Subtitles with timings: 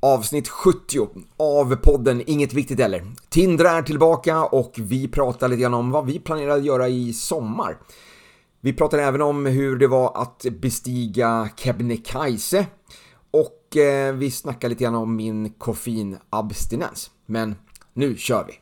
[0.00, 3.06] Avsnitt 70 av podden Inget Viktigt Eller.
[3.28, 7.12] Tindra är tillbaka och vi pratar lite grann om vad vi planerar att göra i
[7.12, 7.78] sommar.
[8.60, 12.66] Vi pratar även om hur det var att bestiga Kebnekaise
[13.30, 17.10] och eh, vi snackar lite grann om min koffeinabstinens.
[17.26, 17.54] Men
[17.94, 18.54] nu kör vi!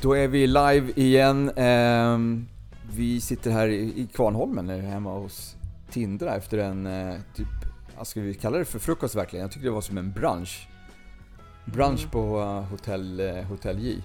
[0.00, 1.50] Då är vi live igen.
[1.56, 2.46] Ehm,
[2.92, 5.56] vi sitter här i Kvarnholmen, hemma hos
[5.90, 7.46] Tindra efter en eh, typ,
[8.02, 9.42] ska vi kalla det för frukost verkligen?
[9.42, 10.68] Jag tycker det var som en brunch.
[11.64, 12.10] Brunch Mm.
[12.10, 14.02] på eh, hotell, eh, hotell J.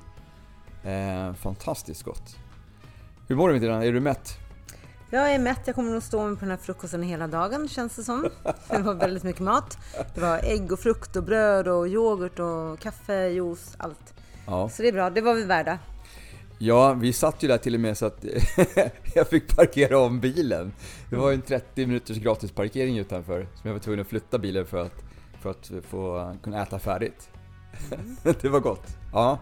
[0.91, 2.35] Eh, fantastiskt gott.
[3.27, 3.85] Hur mår du Tindra?
[3.85, 4.37] Är du mätt?
[5.09, 7.95] Jag är mätt, jag kommer nog stå med på den här frukosten hela dagen känns
[7.95, 8.29] det som.
[8.69, 9.77] Det var väldigt mycket mat.
[10.15, 14.13] Det var ägg och frukt och bröd och yoghurt och kaffe, juice, allt.
[14.45, 14.69] Ja.
[14.69, 15.79] Så det är bra, det var vi värda.
[16.57, 18.25] Ja, vi satt ju där till och med så att
[19.15, 20.73] jag fick parkera om bilen.
[21.09, 24.39] Det var ju en 30 minuters gratis parkering utanför som jag var tvungen att flytta
[24.39, 25.03] bilen för att,
[25.41, 27.29] för att få kunna äta färdigt.
[28.41, 28.87] det var gott.
[29.13, 29.39] Ja.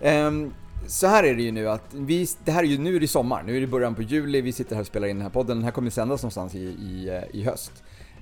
[0.00, 0.52] Ehm,
[0.86, 3.08] så här är det ju nu att vi, det här är ju, nu är det
[3.08, 5.30] sommar, nu är det början på juli, vi sitter här och spelar in den här
[5.30, 5.56] podden.
[5.56, 7.72] Den här kommer sändas någonstans i, i, eh, i höst.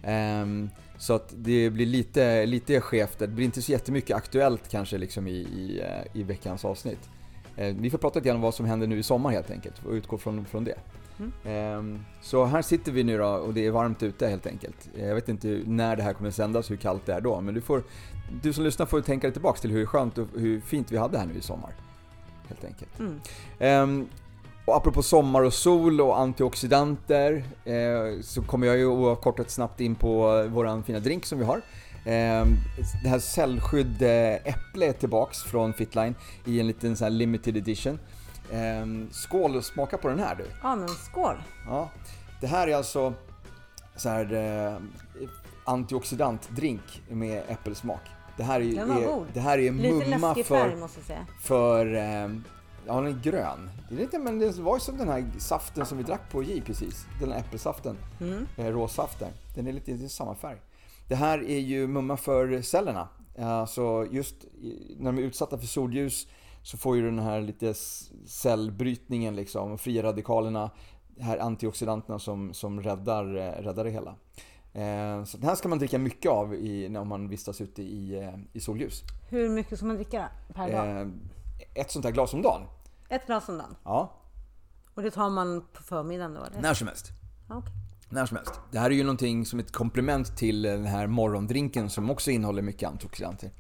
[0.07, 4.99] Ehm, så att det blir lite, lite skevt, det blir inte så jättemycket aktuellt kanske
[4.99, 7.11] liksom i, i, eh, i veckans avsnitt.
[7.57, 9.85] Eh, Vi får prata lite grann om vad som händer nu i sommar helt enkelt
[9.87, 10.79] och utgå från, från det.
[11.45, 14.89] Ehm, Så här sitter vi nu då och det är varmt ute helt enkelt.
[14.97, 17.55] Eh, Jag vet inte när det här kommer sändas, hur kallt det är då, men
[17.55, 17.83] du, får,
[18.43, 21.19] du som lyssnar får tänka dig tillbaks till hur skönt och hur fint vi hade
[21.19, 21.71] här nu i sommar.
[22.49, 22.99] Helt enkelt.
[22.99, 23.21] Mm.
[23.59, 24.07] Ehm,
[24.65, 29.95] och apropå sommar och sol och antioxidanter eh, så kommer jag ju oavkortat snabbt in
[29.95, 31.63] på våran fina drink som vi har.
[32.07, 32.49] Ehm,
[33.03, 37.99] det här cellskydd eh, äpple är tillbaks från Fitline i en liten sån limited edition.
[38.53, 40.45] Ehm, skål och smaka på den här du.
[40.63, 41.37] Ja men skål!
[41.67, 41.91] Ja,
[42.41, 43.15] det här är alltså
[43.97, 44.79] så här eh,
[45.65, 48.01] antioxidantdrink med äppelsmak.
[48.37, 51.27] Det här är, är, det här är Lite mumma för färg måste jag säga.
[51.41, 52.29] för, eh,
[52.87, 53.71] ja den är grön.
[53.89, 56.43] Det är lite, men det var ju som den här saften som vi drack på
[56.43, 57.07] J precis.
[57.21, 57.97] Den här äppelsaften.
[58.21, 58.47] Mm.
[58.57, 59.29] Eh, råsaften.
[59.55, 60.59] Den är lite är samma färg.
[61.09, 63.09] Det här är ju mumma för cellerna.
[63.39, 64.35] Alltså just
[64.97, 66.27] när de är utsatta för solljus
[66.63, 67.75] så får ju den här lite
[68.27, 70.71] cellbrytningen liksom, fria radikalerna,
[71.21, 74.15] här antioxidanterna som, som räddar, eh, räddar det hela.
[74.73, 78.31] Eh, Så den här ska man dricka mycket av i, när man vistas ute i,
[78.53, 79.03] i solljus.
[79.29, 81.13] Hur mycket ska man dricka per dag?
[81.75, 82.63] Ett sånt här glas om dagen.
[83.09, 83.77] Ett glas om dagen.
[83.85, 84.13] Ja,
[84.95, 86.61] Och det tar man på förmiddagen då eller?
[86.61, 87.07] när som helst.
[87.49, 87.73] Okej.
[88.09, 88.61] När som helst.
[88.73, 92.63] Det här är ju någonting som ett komplement till den här morgondrinken som också innehåller
[92.63, 93.51] mycket antioxidanter.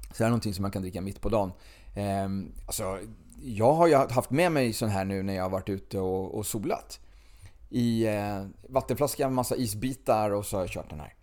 [0.00, 1.52] Så det här är någonting som man kan dricka mitt på dagen.
[1.94, 2.98] Ehm, alltså,
[3.42, 6.34] jag har ju haft med mig sån här nu när jag har varit ute och,
[6.34, 7.00] och solat.
[7.70, 11.14] I eh, vattenflaska, massa isbitar och så har jag kört den här.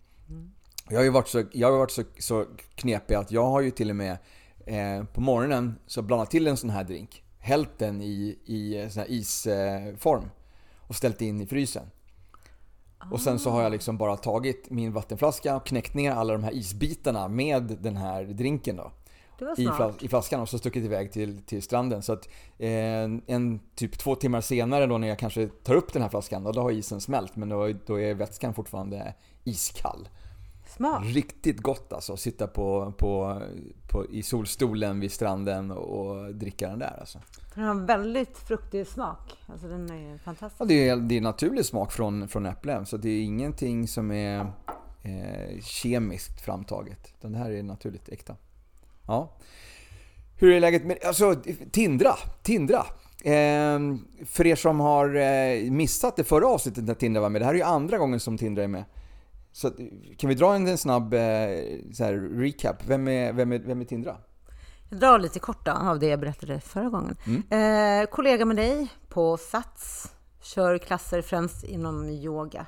[0.88, 3.70] Jag har ju varit så, jag har varit så, så knepig att jag har ju
[3.70, 4.18] till och med
[4.72, 7.22] eh, på morgonen så blandat till en sån här drink.
[7.38, 10.30] Hällt den i, i sån här isform
[10.78, 11.90] och ställt in i frysen.
[13.10, 16.44] Och sen så har jag liksom bara tagit min vattenflaska och knäckt ner alla de
[16.44, 18.92] här isbitarna med den här drinken då.
[19.58, 22.02] I, flas- I flaskan och så stuckit iväg till, till stranden.
[22.02, 22.28] Så att
[22.58, 22.70] eh,
[23.26, 26.52] en typ två timmar senare då när jag kanske tar upp den här flaskan, då,
[26.52, 30.08] då har isen smält men då, då är vätskan fortfarande iskall.
[30.76, 31.02] Smart.
[31.06, 33.42] Riktigt gott alltså, sitta på, på,
[33.88, 37.18] på, i solstolen vid stranden och, dricka den där alltså.
[37.54, 39.36] Den har väldigt fruktig smak.
[39.46, 40.68] Alltså den är ju Ja, fantastisk.
[40.68, 44.40] det, är, det är naturlig smak från, från äpplen så det är ingenting som är
[45.02, 47.14] eh, kemiskt framtaget.
[47.20, 48.36] Det här är naturligt äkta.
[49.06, 49.32] Ja.
[50.36, 51.34] Hur är läget med, alltså
[51.70, 52.86] Tindra, Tindra.
[53.24, 53.78] Eh,
[54.26, 57.52] för er som har eh, missat det förra avsnittet när Tindra var med, det här
[57.52, 58.84] är ju andra gången som Tindra är med.
[59.52, 59.70] Så
[60.18, 61.20] kan vi dra en, en snabb eh,
[61.92, 62.76] så här, recap?
[62.86, 64.16] Vem är, vem, är, vem är Tindra?
[64.90, 67.16] Jag drar lite kort då, av det jag berättade förra gången.
[67.50, 70.12] Eh, kollega med dig på Sats.
[70.42, 72.66] Kör klasser främst inom yoga.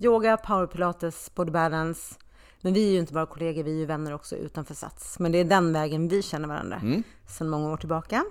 [0.00, 2.14] Yoga, powerpilates, body balance.
[2.60, 5.18] Men vi är ju inte bara kollegor, vi är ju vänner också utanför Sats.
[5.18, 6.82] Men det är den vägen vi känner varandra
[7.26, 8.24] sedan många år tillbaka.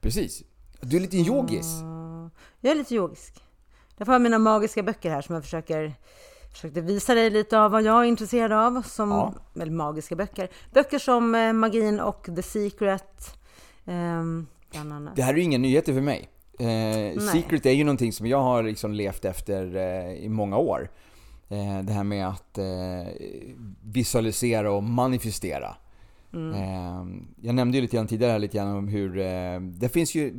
[0.00, 0.42] Precis.
[0.80, 1.66] Du är lite en yogis.
[2.60, 3.42] Jag är lite yogisk.
[3.96, 5.94] Därför har jag mina magiska böcker här som jag försöker
[6.56, 8.82] försökte visa dig lite av vad jag är intresserad av.
[8.82, 9.34] Som, Ja.
[9.62, 10.48] Eller magiska böcker.
[10.74, 13.34] Böcker som eh, Magin och The Secret.
[14.92, 15.16] annat.
[15.16, 16.28] Det här är ju inga nyheter för mig.
[16.58, 20.90] Eh, Secret är ju någonting som jag har liksom levt efter eh, i många år.
[21.48, 22.64] Eh, det här med att eh,
[23.82, 25.76] visualisera och manifestera.
[26.36, 26.54] Mm.
[26.54, 29.18] Ehm, jag nämnde ju lite grann tidigare lite grann om hur...
[29.18, 30.34] Ehm, det finns ju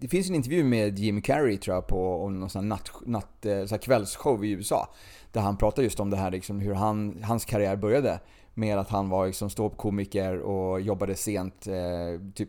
[0.00, 3.64] det finns en intervju med Jim Carrey tror jag på någon sån natt, natt, eh,
[3.64, 4.94] så kvällsshow i USA.
[5.32, 8.20] Där han pratar just om det här liksom, hur han, hans karriär började.
[8.56, 11.66] Med att han var liksom ståuppkomiker och jobbade sent.
[11.66, 12.48] Eh, typ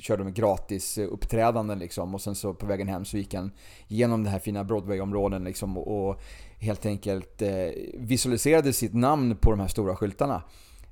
[0.00, 2.14] körde med gratis eh, uppträdanden liksom.
[2.14, 3.50] Och sen så på vägen hem så gick han
[3.86, 5.78] genom det här fina Broadway-områden liksom.
[5.78, 6.20] Och,
[6.60, 7.42] helt enkelt
[7.94, 10.42] visualiserade sitt namn på de här stora skyltarna.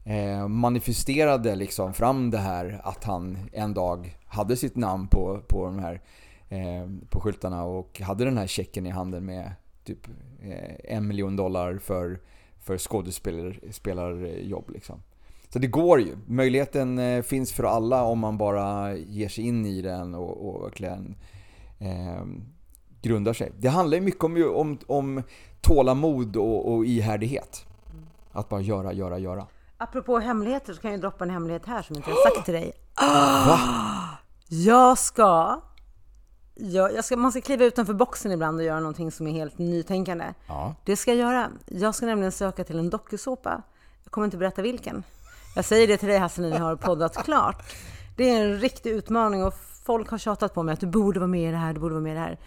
[0.08, 5.64] Eh, manifesterade liksom fram det här att han en dag hade sitt namn på, på
[5.64, 6.00] de här
[6.48, 9.52] eh, på skyltarna och hade den här checken i handen med
[9.84, 10.08] typ
[10.42, 12.20] eh, en miljon dollar för,
[12.60, 14.70] för skådespelarjobb.
[14.70, 15.02] Liksom.
[15.48, 16.16] Så det går ju.
[16.26, 20.64] Möjligheten eh, finns för alla om man bara ger sig in i den och, och
[20.64, 21.16] verkligen
[21.78, 22.24] eh,
[23.02, 23.52] grundar sig.
[23.58, 25.22] Det handlar ju mycket om, om, om
[25.60, 27.66] tålamod och, och ihärdighet.
[28.32, 29.46] Att bara göra, göra, göra.
[29.78, 32.72] Apropå hemligheter så kan jag droppa en hemlighet här som inte jag sagt till dig.
[33.46, 33.58] Va?
[34.48, 35.60] Jag ska,
[36.54, 37.16] jag, jag ska...
[37.16, 40.34] Man ska kliva utanför boxen ibland och göra någonting som är helt nytänkande.
[40.46, 40.74] Ja.
[40.84, 41.50] Det ska jag göra.
[41.66, 43.62] Jag ska nämligen söka till en dokusåpa.
[44.04, 45.04] Jag kommer inte berätta vilken.
[45.56, 47.74] Jag säger det till dig Hasse när vi har poddat klart.
[48.16, 51.28] Det är en riktig utmaning och folk har tjatat på mig att du borde vara
[51.28, 52.38] med i det här, du borde vara med i det här.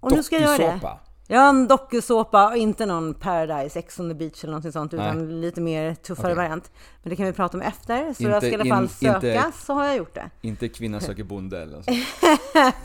[0.00, 0.98] Och nu ska jag göra det.
[1.32, 5.36] Ja, en dokusåpa, inte någon Paradise, Ex on the beach eller någonting sånt, utan Nej.
[5.40, 6.34] lite mer tuffare okay.
[6.34, 6.70] variant.
[7.02, 8.88] Men det kan vi prata om efter, så inte, jag ska i alla fall in,
[8.88, 10.30] söka, inte, så har jag gjort det.
[10.40, 11.90] Inte Kvinna söker bonde eller så.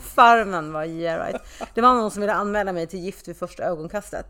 [0.00, 1.42] Farmen var yeah right.
[1.74, 4.26] Det var någon som ville anmäla mig till Gift vid första ögonkastet.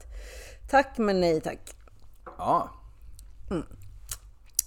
[0.71, 1.61] Tack men nej tack.
[2.39, 2.71] Ja.
[3.51, 3.65] Mm.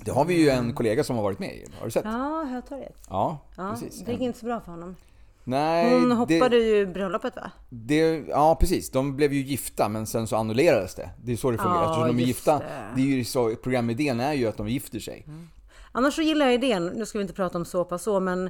[0.05, 2.05] Det har vi ju en kollega som har varit med i, har du sett?
[2.05, 2.95] Ja, Hötorget.
[3.09, 4.05] Ja, ja, precis.
[4.05, 4.95] Det gick inte så bra för honom.
[5.43, 7.51] Nej, Hon hoppade det, ju bröllopet va?
[7.69, 11.09] Det, ja precis, de blev ju gifta men sen så annullerades det.
[11.23, 11.83] Det är så det fungerar.
[11.83, 12.65] Ja, de är gifta, det.
[12.95, 13.01] det.
[13.01, 15.23] är ju så, programidén är ju att de gifter sig.
[15.27, 15.47] Mm.
[15.91, 18.49] Annars så gillar jag idén, nu ska vi inte prata om såpa så, men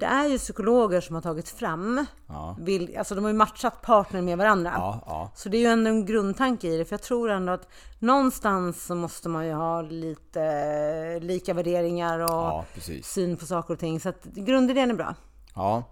[0.00, 2.56] det är ju psykologer som har tagit fram, ja.
[2.60, 4.72] vill, alltså de har ju matchat partner med varandra.
[4.76, 5.32] Ja, ja.
[5.34, 8.86] Så det är ju ändå en grundtanke i det, för jag tror ändå att någonstans
[8.86, 12.64] så måste man ju ha lite lika värderingar och
[13.02, 14.00] syn på saker och ting.
[14.00, 15.14] Så att grundidén är bra.
[15.54, 15.84] Ja.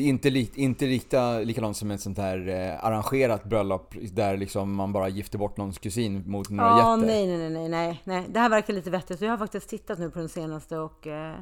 [0.00, 4.36] Det är inte, li, inte lika, likadant som ett sånt här eh, arrangerat bröllop där
[4.36, 7.06] liksom man bara gifter bort någons kusin mot några ja, jätter.
[7.06, 8.26] Nej, nej, nej, nej, nej.
[8.28, 9.20] Det här verkar lite vettigt.
[9.20, 11.36] Jag har faktiskt tittat nu på den senaste och eh,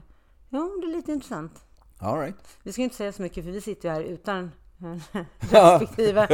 [0.48, 1.52] ja, det är lite intressant.
[1.98, 2.36] All right.
[2.62, 4.52] Vi ska inte säga så mycket för vi sitter ju här utan
[5.38, 6.26] respektive.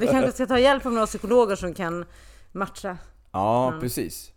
[0.00, 2.04] vi kanske ska ta hjälp av några psykologer som kan
[2.52, 2.98] matcha.
[3.32, 3.80] Ja, mm.
[3.80, 4.32] precis.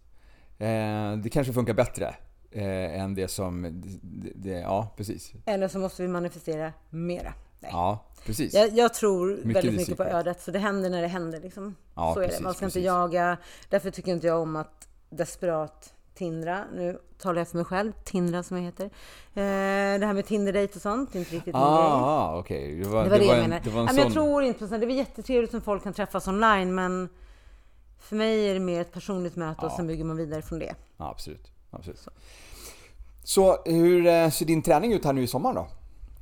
[0.58, 2.16] Eh, det kanske funkar bättre
[2.52, 3.82] eh, än det som...
[4.02, 5.32] Det, det, ja, precis.
[5.46, 7.34] Eller så måste vi manifestera mera.
[7.60, 7.72] Nej.
[7.74, 8.54] Ja, precis.
[8.54, 11.40] Jag, jag tror mycket väldigt mycket på ödet, så det händer när det händer.
[11.40, 11.76] Liksom.
[11.96, 12.44] Ja, så är precis, det.
[12.44, 12.76] Man ska precis.
[12.76, 13.38] inte jaga.
[13.70, 16.66] Därför tycker inte jag om att desperat Tindra.
[16.74, 17.92] Nu talar jag för mig själv.
[18.04, 18.86] Tindra som jag heter.
[18.86, 21.92] Eh, det här med Tinder-date och sånt, inte riktigt min ah, grej.
[21.92, 22.84] Ah, okay.
[22.84, 23.70] Det var det, var det, det jag menade.
[23.70, 23.98] En, sån...
[23.98, 24.82] Jag tror inte på sånt.
[24.82, 27.10] Det är jättetrevligt om folk kan träffas online, men
[28.00, 29.68] för mig är det mer ett personligt möte ja.
[29.68, 30.76] och sen bygger man vidare från det.
[30.98, 31.51] Ja, absolut.
[31.72, 32.00] Absolut.
[32.00, 32.12] Så.
[33.24, 35.68] Så hur eh, ser din träning ut här nu i sommar då?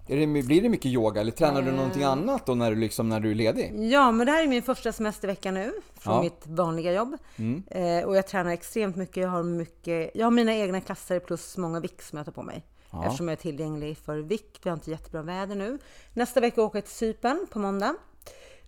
[0.08, 2.10] Det, blir det mycket yoga eller tränar du någonting eh.
[2.10, 3.74] annat då när du, liksom, när du är ledig?
[3.92, 6.22] Ja, men det här är min första semestervecka nu från ja.
[6.22, 7.18] mitt vanliga jobb.
[7.36, 7.64] Mm.
[7.68, 9.18] Eh, och jag tränar extremt mycket.
[9.18, 10.12] Jag har, mycket.
[10.14, 12.64] jag har mina egna klasser plus många VIK som jag tar på mig.
[12.92, 13.06] Ja.
[13.06, 14.60] Eftersom jag är tillgänglig för VIK.
[14.64, 15.80] Vi har inte jättebra väder nu.
[16.14, 17.96] Nästa vecka åker jag till Cypern på måndag.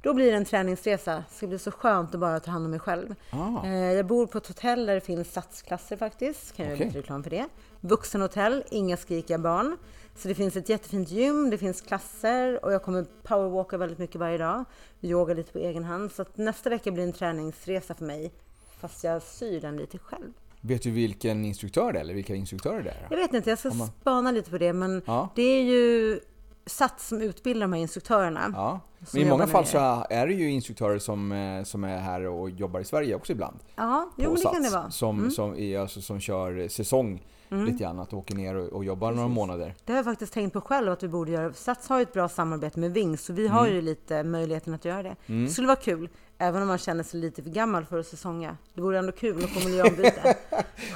[0.01, 1.24] Då blir det en träningsresa.
[1.29, 3.15] Det ska bli så skönt att bara ta hand om mig själv.
[3.29, 3.67] Ah.
[3.67, 6.55] Jag bor på ett hotell där det finns satsklasser faktiskt.
[6.55, 6.86] Kan jag okay.
[6.86, 7.48] göra lite reklam för det.
[7.79, 9.77] Vuxenhotell, inga skrikiga barn.
[10.15, 14.15] Så det finns ett jättefint gym, det finns klasser och jag kommer powerwalka väldigt mycket
[14.15, 14.65] varje dag.
[15.01, 16.12] Yoga lite på egen hand.
[16.12, 18.31] Så nästa vecka blir en träningsresa för mig.
[18.79, 20.34] Fast jag syr den lite själv.
[20.62, 23.08] Vet du vilken instruktör det är eller vilka instruktörer det är?
[23.10, 23.88] Jag vet inte, jag ska man...
[23.88, 24.74] spana lite på det.
[24.74, 25.29] Men ja.
[25.36, 26.20] det är ju
[26.65, 28.51] Sats som utbildar de här instruktörerna.
[28.56, 28.80] Ja.
[29.13, 32.50] Men i många fall så är det ju instruktörer som, eh, som är här och
[32.50, 33.60] jobbar i Sverige också ibland.
[33.75, 34.91] Ja, jo, men det Sats, kan det vara.
[34.91, 35.32] Som, mm.
[35.32, 37.65] som, är, alltså, som kör säsong mm.
[37.65, 39.18] lite grann, att åker ner och, och jobbar Precis.
[39.18, 39.75] några månader.
[39.86, 41.53] Det har jag faktiskt tänkt på själv att vi borde göra.
[41.53, 43.75] Sats har ju ett bra samarbete med Wings, så vi har mm.
[43.75, 45.15] ju lite möjligheten att göra det.
[45.27, 45.46] Mm.
[45.46, 46.10] Det skulle vara kul,
[46.42, 48.58] även om man känner sig lite för gammal för att säsonga.
[48.74, 50.38] Det vore ändå kul att få miljöombyte.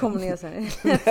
[0.00, 0.46] Kommer ner så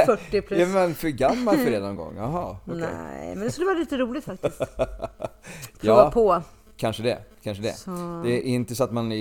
[0.05, 0.59] 40 plus.
[0.59, 2.13] Ja, men för gammal för det någon gång?
[2.17, 2.79] Jaha, okay.
[2.79, 4.57] Nej, men det skulle vara lite roligt faktiskt.
[5.81, 6.11] Prova ja.
[6.11, 6.41] på.
[6.77, 7.73] Kanske det, kanske det.
[7.73, 8.21] Så...
[8.23, 9.11] Det är inte så att man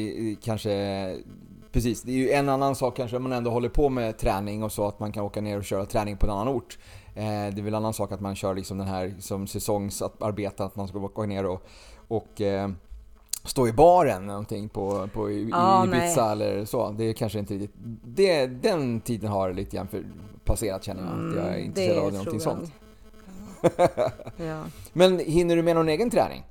[0.43, 0.71] kanske
[1.75, 4.63] Precis, det är ju en annan sak kanske om man ändå håller på med träning
[4.63, 6.79] och så att man kan åka ner och köra träning på en annan ort.
[7.15, 10.65] Eh, det är väl en annan sak att man kör liksom den här som säsongsarbete,
[10.65, 11.63] att man ska åka ner och,
[12.09, 12.69] och eh,
[13.45, 16.33] stå i baren någonting på, på i, Ja, i Ibiza nej.
[16.33, 16.91] eller så.
[16.91, 17.75] Det är kanske inte riktigt...
[18.05, 20.05] Det, den tiden har lite grann för,
[20.45, 21.11] passerat känner jag.
[21.31, 22.43] att jag är Mm, intresserad av någonting jag.
[22.43, 22.73] sånt.
[24.37, 24.63] Ja.
[24.93, 26.45] Men hinner du med någon egen träning?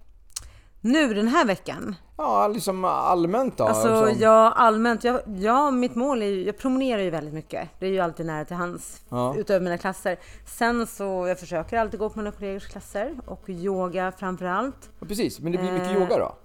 [0.82, 1.96] Nu den här veckan?
[2.18, 3.64] Ja, liksom allmänt då?
[3.64, 5.04] Alltså Som- ja, allmänt.
[5.04, 7.70] Jag, ja, mitt mål är ju, jag promenerar ju väldigt mycket.
[7.80, 9.02] Det är ju alltid nära till hands.
[9.10, 9.36] Ja.
[9.38, 10.18] Utöver mina klasser.
[10.46, 13.16] Sen så, jag försöker alltid gå på mina kollegors klasser.
[13.26, 14.90] Och yoga framför allt.
[15.00, 16.36] Ja, Precis, men det blir mycket Eh, yoga då?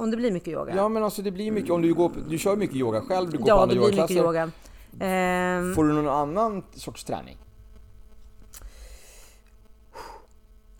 [0.00, 0.76] Om det blir mycket yoga.
[0.76, 3.30] Ja men alltså det blir mycket, om du går, på- du kör mycket yoga själv,
[3.30, 4.24] du går på Ja, andra det blir mycket yogaklasser.
[4.24, 4.50] yoga.
[5.06, 7.36] Ehm, Får du någon annan sorts träning?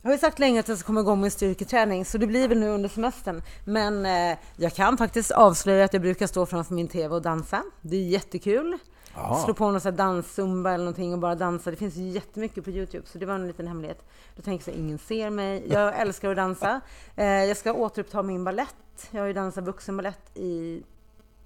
[0.02, 2.48] Jag har ju sagt länge att jag ska komma igång med styrketräning, så det blir
[2.48, 3.42] väl nu under semestern.
[3.64, 7.62] Men eh, jag kan faktiskt avslöja att jag brukar stå framför min TV och dansa.
[7.80, 8.78] Det är jättekul.
[9.14, 9.44] Jaha.
[9.44, 11.70] Slå på någon danszumba eller någonting och bara dansa.
[11.70, 14.02] Det finns ju jättemycket på Youtube, så det var en liten hemlighet.
[14.36, 15.64] Då tänker jag så ingen ser mig.
[15.70, 16.80] Jag älskar att dansa.
[17.16, 18.74] Eh, jag ska återuppta min ballett.
[19.10, 20.82] Jag har ju dansat vuxenballett i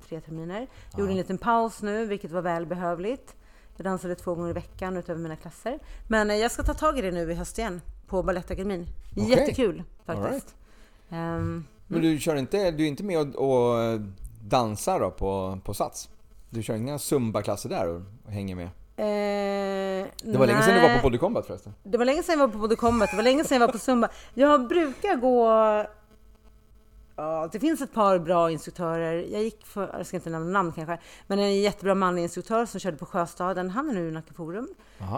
[0.08, 0.66] tre terminer.
[0.98, 3.34] Gjorde en liten paus nu, vilket var välbehövligt.
[3.76, 5.78] Jag dansade två gånger i veckan utöver mina klasser.
[6.08, 8.86] Men eh, jag ska ta tag i det nu i höst igen på Balettakademin.
[9.12, 9.30] Okej.
[9.30, 10.54] Jättekul faktiskt.
[11.10, 14.00] Ehm, Men du kör inte, du är inte med och, och
[14.42, 16.08] dansar då på, på Sats?
[16.50, 18.68] Du kör inga zumba-klasser där och, och hänger med?
[18.96, 21.74] eh, Det var länge sedan du var på Body Combat förresten.
[21.82, 23.72] Det var länge sedan jag var på Body Combat, det var länge sedan jag var
[23.72, 24.08] på Zumba.
[24.34, 25.48] Jag brukar gå...
[27.16, 29.26] Ja, det finns ett par bra instruktörer.
[29.32, 32.80] Jag gick för, jag ska inte nämna namn kanske, men en jättebra manlig instruktör som
[32.80, 33.70] körde på Sjöstaden.
[33.70, 34.68] Han är nu i Nacka Forum.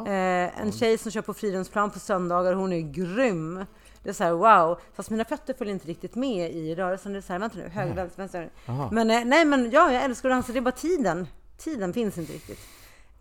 [0.06, 3.64] Eh, en tjej som kör på Fridhemsplan på söndagar, hon är grym.
[4.02, 4.80] Det är så här, wow.
[4.94, 7.12] Fast mina fötter följer inte riktigt med i rörelsen.
[7.12, 8.50] Det är så här, vänta nu, höger, vänster, vänster.
[8.90, 10.52] Men eh, nej, men ja, jag älskar att dansa.
[10.52, 11.26] Det är bara tiden.
[11.58, 12.58] Tiden finns inte riktigt.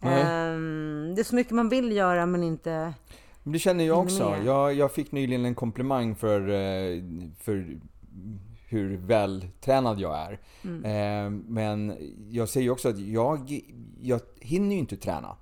[0.02, 2.94] Ehm, det är så mycket man vill göra, men inte...
[3.44, 4.36] Men det känner jag också.
[4.46, 7.04] Jag, jag fick nyligen en komplimang för, eh,
[7.40, 7.80] för
[8.76, 10.40] hur vältränad jag är.
[10.86, 11.98] Eh, Men
[12.30, 13.62] jag säger också att jag,
[14.02, 15.36] jag hinner ju inte träna.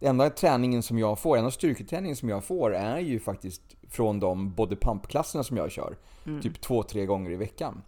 [0.00, 4.20] Den enda träningen som jag får, enda styrketräningen som jag får är ju faktiskt från
[4.20, 5.96] de body pump-klasserna som jag kör.
[6.42, 7.82] Typ två, tre gånger i veckan.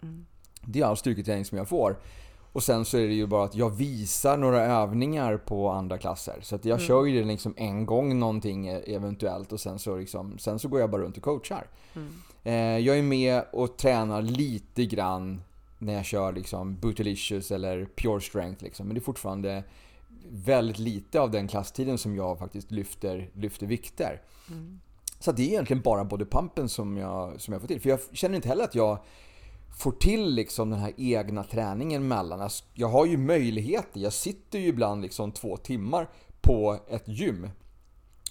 [0.66, 1.96] Det är all styrketräning som jag får.
[2.52, 6.38] Och sen så är det ju bara att jag visar några övningar på andra klasser.
[6.42, 9.96] Så att jag kör ju det liksom en gång någonting e- eventuellt och sen så,
[9.96, 11.66] liksom, sen så går jag bara runt och coachar.
[11.94, 12.02] Eh,
[12.42, 15.42] jag är med och tränar lite grann
[15.78, 18.86] när jag kör liksom Bootylicious eller Pure Strength liksom.
[18.86, 19.64] Men det är fortfarande
[20.30, 24.20] väldigt lite av den klasstiden som jag faktiskt lyfter, lyfter vikter.
[25.18, 27.80] Så att det är egentligen bara bodypumpen som jag, som jag får till.
[27.80, 28.98] För jag känner inte heller att jag
[29.78, 32.40] får till liksom den här egna träningen mellan.
[32.40, 34.00] Alltså, Jag har ju möjligheter.
[34.00, 36.08] Jag sitter ju ibland liksom två timmar
[36.40, 37.48] på ett gym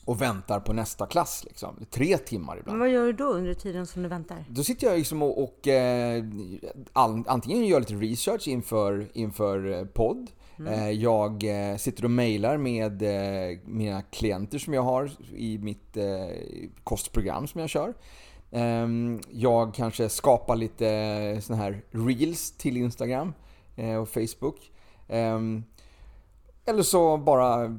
[0.06, 1.44] och väntar på nästa klass.
[1.48, 1.86] Liksom.
[1.90, 2.78] Tre timmar ibland.
[2.78, 4.46] Men vad gör du då under tiden som du väntar?
[4.50, 6.24] Då sitter jag liksom och, och eh,
[6.94, 10.32] all, antingen gör lite research inför, inför eh, podd.
[10.68, 15.98] Eh, jag eh, sitter och mejlar med eh, mina klienter som jag har i mitt
[15.98, 16.06] eh,
[16.84, 17.94] kostprogram som jag kör.
[18.52, 23.34] Ehm, jag kanske skapar lite såna här reels till Instagram
[24.02, 24.72] och Facebook.
[25.08, 25.64] Ehm,
[26.66, 27.78] eller så bara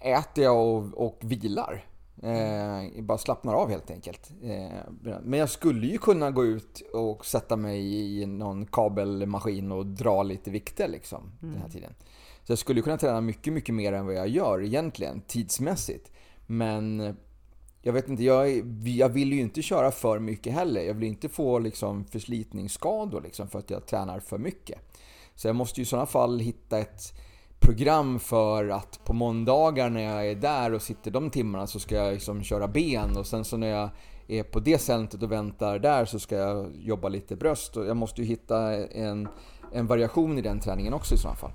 [0.00, 1.84] äter jag och, och vilar.
[2.22, 4.30] Eh, bara slappnar av helt enkelt.
[4.42, 9.86] Eh, men jag skulle ju kunna gå ut och sätta mig i någon kabelmaskin och
[9.86, 11.94] dra lite vikter liksom den här tiden.
[12.44, 16.12] Så jag skulle kunna träna mycket, mycket mer än vad jag gör egentligen tidsmässigt.
[16.46, 17.16] Men
[17.82, 18.48] jag vet inte, jag,
[18.86, 20.80] jag vill ju inte köra för mycket heller.
[20.80, 24.78] Jag vill inte få liksom förslitningsskador liksom för att jag tränar för mycket.
[25.34, 27.12] Så jag måste ju i sådana fall hitta ett
[27.60, 31.94] program för att på måndagar när jag är där och sitter de timmarna så ska
[31.94, 33.90] jag liksom köra ben och sen så när jag
[34.28, 37.96] är på det centret och väntar där så ska jag jobba lite bröst och jag
[37.96, 39.28] måste ju hitta en,
[39.72, 41.52] en variation i den träningen också i sådana fall.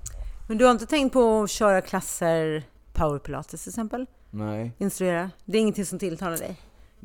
[0.48, 4.06] Men du har inte tänkt på att köra klasser power pilates till exempel?
[4.30, 4.72] Nej.
[4.78, 5.30] Instruera?
[5.44, 6.56] Det är ingenting som tilltalar dig?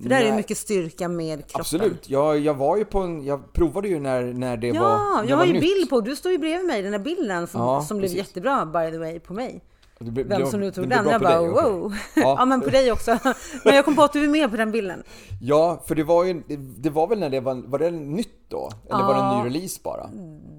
[0.02, 1.60] För där är det mycket styrka med kroppen.
[1.62, 2.10] Absolut.
[2.10, 5.30] Jag, jag var ju på en, jag provade ju när, när det Ja, var det
[5.30, 5.62] jag har ju nytt.
[5.62, 8.66] bild på, du står ju bredvid mig, den här bilden som, Ja, som blev jättebra
[8.66, 9.64] by the way på mig.
[10.00, 11.08] Blev- Vem som nu tog den.
[11.10, 11.94] Jag bara dig, wow.
[12.16, 12.22] Ja.
[12.40, 12.46] Ja.
[12.46, 13.18] men på dig också.
[13.66, 15.04] Men jag kom på att du är med på den bilden.
[15.42, 16.44] Ja, för det var ju,
[16.78, 18.70] det, var väl när det var, var det nytt då?
[18.90, 20.10] Eller var det en ny release bara?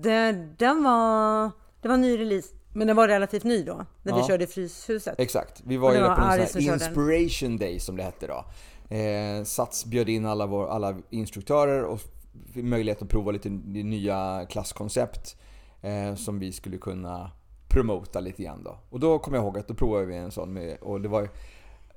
[0.02, 1.50] Det, den var,
[1.82, 4.26] det var en ny release, men den var relativt ny då, när vi Ja.
[4.26, 5.14] körde i Fryshuset.
[5.20, 5.62] Exakt.
[5.64, 8.44] Vi var ju där på en sån här inspiration day som det hette då.
[8.90, 12.00] Eh, Sats bjöd in alla, vår, alla instruktörer och
[12.52, 15.36] fick möjlighet att prova lite nya klasskoncept
[15.82, 17.30] eh, som vi skulle kunna
[17.68, 18.78] promota lite grann då.
[18.90, 21.28] Och då kommer jag ihåg att då provade vi en sån med, och det var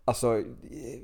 [0.05, 0.43] alltså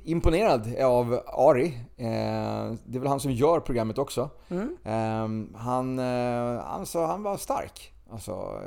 [0.04, 1.78] imponerad av Ari.
[1.98, 4.30] Eh, det är väl han som gör programmet också.
[4.50, 4.78] Mm.
[4.84, 7.94] Eh, han, eh, alltså, han var stark.
[8.12, 8.62] Alltså,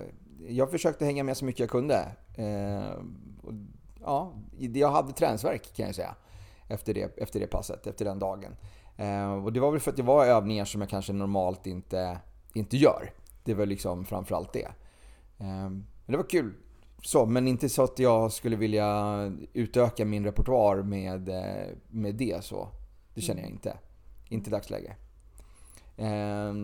[0.49, 2.09] jag försökte hänga med så mycket jag kunde.
[2.35, 2.93] Eh,
[3.43, 3.53] och,
[4.01, 6.15] ja, jag hade träningsverk kan jag säga.
[6.73, 8.57] Efter det, efter det passet, efter den dagen.
[8.97, 12.19] Eh, och det var väl för att det var övningar som jag kanske normalt inte,
[12.55, 13.11] inte gör.
[13.45, 14.69] Det var liksom framförallt det.
[15.39, 16.53] Eh, men det var kul.
[17.03, 22.45] Så, men inte så att jag skulle vilja utöka min repertoar med, eh, med det
[22.45, 22.69] så.
[23.15, 23.77] Det känner jag inte.
[24.29, 24.97] Inte i dagsläge.
[25.97, 26.55] Eh,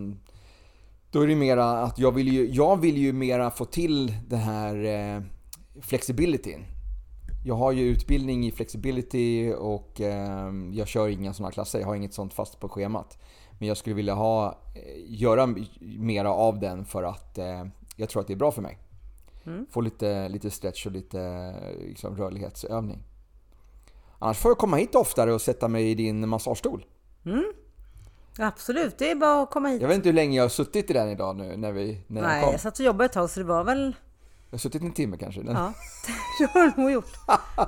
[1.11, 4.39] då är det mera att jag vill ju, jag vill ju mera få till den
[4.39, 5.21] här eh,
[5.81, 6.65] flexibilityn.
[7.49, 11.79] Jag har ju utbildning i flexibility och eh, jag kör inga sådana klasser.
[11.79, 13.17] Jag har inget sånt fast på schemat.
[13.59, 14.57] Men jag skulle vilja ha,
[15.07, 17.39] göra mera av den för att
[17.95, 18.77] jag tror att det är bra för mig.
[19.45, 19.65] Mm.
[19.71, 23.03] Få lite, lite stretch och lite liksom, rörlighetsövning.
[24.19, 26.85] Annars får jag komma hit oftare och sätta mig i din massagestol.
[27.25, 27.53] Mm.
[28.39, 29.81] Absolut, det är bara att komma hit.
[29.81, 32.21] Jag vet inte hur länge jag har suttit i den idag nu när vi när
[32.21, 32.51] Nej, jag kom.
[32.51, 33.95] jag satt och jobbade ett tag så det var väl...
[34.49, 35.41] Jag har suttit en timme kanske.
[35.41, 35.55] Den.
[35.55, 35.73] Ja,
[36.39, 37.17] det har du nog gjort.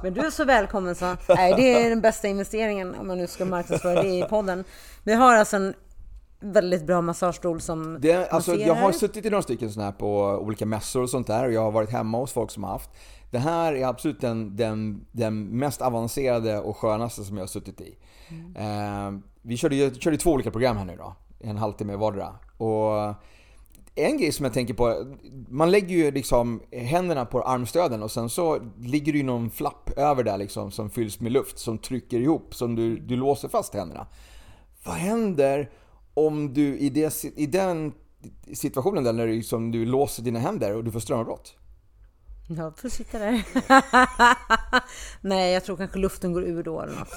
[0.03, 1.05] Men du är så välkommen så.
[1.35, 4.63] Nej, det är den bästa investeringen om man nu ska marknadsföra det i podden.
[5.03, 5.73] Vi har alltså en
[6.39, 10.21] väldigt bra massagestol som det, alltså, Jag har suttit i några stycken sådana här på
[10.21, 12.89] olika mässor och sånt där och jag har varit hemma hos folk som har haft.
[13.31, 17.81] Det här är absolut den, den, den mest avancerade och skönaste som jag har suttit
[17.81, 17.97] i.
[18.29, 19.15] Mm.
[19.15, 22.35] Eh, vi körde, körde två olika program här nu då, en halvtimme vardera.
[22.57, 23.15] Och
[23.95, 25.15] en grej som jag tänker på,
[25.49, 29.89] man lägger ju liksom händerna på armstöden och sen så ligger det ju någon flapp
[29.97, 33.73] över där liksom som fylls med luft som trycker ihop, som du, du låser fast
[33.73, 34.07] händerna.
[34.83, 35.69] Vad händer
[36.13, 37.93] om du i, det, i den
[38.53, 41.55] situationen där när du, liksom, du låser dina händer och du får strömavbrott?
[42.57, 43.43] Ja, får sitta där.
[45.27, 47.13] Nej, jag tror kanske luften går ur då eller något.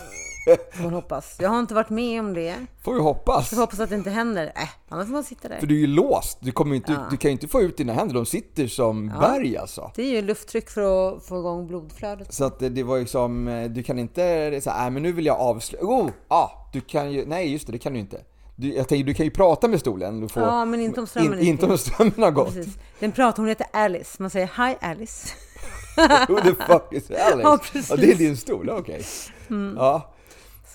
[0.72, 1.36] Får man hoppas.
[1.40, 2.54] Jag har inte varit med om det.
[2.82, 3.52] Får vi hoppas.
[3.52, 4.52] Jag hoppas att det inte händer.
[4.56, 5.60] Äh, annars får man sitta där.
[5.60, 6.38] För du är ju låst.
[6.40, 7.06] Du, kommer inte, ja.
[7.10, 8.14] du kan ju inte få ut dina händer.
[8.14, 9.20] De sitter som ja.
[9.20, 9.90] berg alltså.
[9.94, 12.34] Det är ju lufttryck för att få igång blodflödet.
[12.34, 15.26] Så att det var ju som, eh, du kan inte säga, nej men nu vill
[15.26, 15.84] jag avsluta.
[15.84, 18.20] Oh, ah, du kan ju, nej just det, det kan du inte.
[18.56, 20.20] Du, jag tänker, du kan ju prata med stolen.
[20.20, 22.54] Du får, ja, men inte om strömmen in, Inte om strömmen har gått.
[22.54, 22.78] Precis.
[23.00, 24.22] Den pratar, hon heter Alice.
[24.22, 25.28] Man säger Hi Alice.
[26.28, 27.42] Who the fuck is Alice?
[27.42, 27.90] Ja, precis.
[27.90, 28.80] Ja, det är din stol, okej.
[28.80, 29.04] Okay.
[29.50, 29.76] Mm.
[29.76, 30.14] Ja.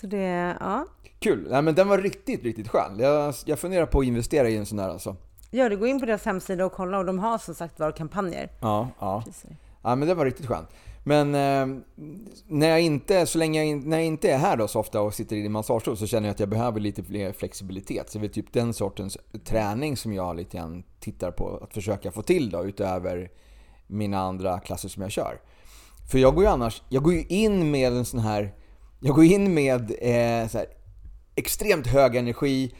[0.00, 0.86] Så det, ja.
[1.18, 1.46] Kul.
[1.50, 2.98] Nej, men den var riktigt, riktigt skön.
[2.98, 5.16] Jag, jag funderar på att investera i en sån där alltså.
[5.50, 7.92] Ja, du går in på deras hemsida och kolla och de har som sagt var
[7.92, 8.50] kampanjer.
[8.60, 9.24] Ja, ja.
[9.82, 10.68] Ja, men det var riktigt skönt.
[11.10, 11.82] Men eh,
[12.46, 15.14] när jag inte, så länge jag, när jag inte är här då så ofta och
[15.14, 18.10] sitter i din massagestol så känner jag att jag behöver lite mer flexibilitet.
[18.10, 22.12] Så det är typ den sortens träning som jag lite grann tittar på att försöka
[22.12, 23.30] få till då utöver
[23.86, 25.40] mina andra klasser som jag kör.
[26.10, 28.54] För jag går ju annars, jag går ju in med en sån här,
[29.00, 30.66] jag går in med eh, så här,
[31.34, 32.74] extremt hög energi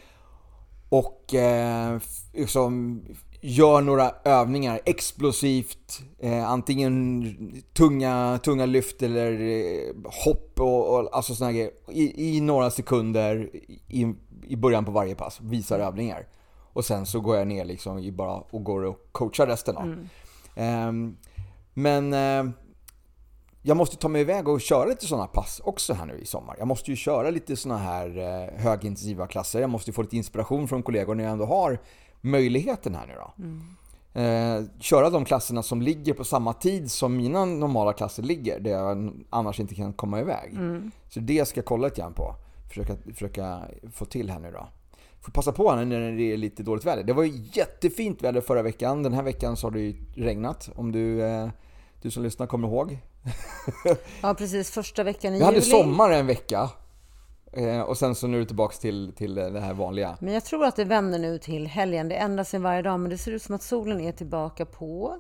[0.89, 1.99] och eh,
[2.33, 3.03] liksom
[3.41, 6.01] gör några övningar explosivt.
[6.19, 11.71] Eh, antingen tunga, tunga lyft eller eh, hopp och, och alltså såna grejer.
[11.89, 13.51] I, I, några sekunder
[13.89, 14.15] i,
[14.47, 15.41] i början på varje pass.
[15.41, 16.27] Visar övningar.
[16.73, 19.85] Och sen så går jag ner liksom i bara och går och coachar resten av.
[19.85, 20.07] Mm.
[20.55, 21.15] Eh,
[21.75, 22.15] men
[23.63, 26.57] jag måste ta mig iväg och köra lite sådana pass också här nu i sommar.
[26.59, 29.61] Jag måste ju köra lite sådana här eh, högintensiva klasser.
[29.61, 31.79] Jag måste få lite inspiration från kollegor när jag ändå har
[32.21, 33.33] möjligheten här nu då.
[33.39, 33.61] Mm.
[34.13, 38.71] Eh, köra de klasserna som ligger på samma tid som mina normala klasser ligger, där
[38.71, 40.53] jag annars inte kan komma iväg.
[40.53, 40.91] Mm.
[41.09, 42.35] Så det ska jag kolla lite grann på.
[42.69, 43.61] Försöka, försöka
[43.93, 44.69] få till här nu då.
[45.21, 47.03] Får passa på här när det är lite dåligt väder.
[47.03, 49.03] Det var ju jättefint väder förra veckan.
[49.03, 50.71] Den här veckan så har det ju regnat.
[50.75, 51.49] Om du, eh,
[52.03, 52.99] du som lyssnar kommer ihåg.
[54.23, 55.39] ja precis, första veckan i juli.
[55.39, 56.71] Vi hade sommar en vecka.
[57.53, 60.17] Eh, och sen så nu är du tillbaka till, till det här vanliga.
[60.21, 62.09] Men jag tror att det vänder nu till helgen.
[62.09, 65.17] Det ändrar sig varje dag, men det ser ut som att solen är tillbaka på...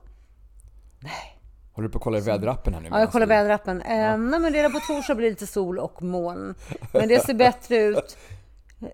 [1.01, 1.40] Nej.
[1.73, 2.88] Håller du på att kolla i väderappen här nu?
[2.90, 3.83] Ja, jag kollar väderappen.
[3.87, 3.95] Ja.
[3.95, 6.55] Eh, nej, men redan på torsdag blir det lite sol och moln.
[6.93, 8.16] Men det ser bättre ut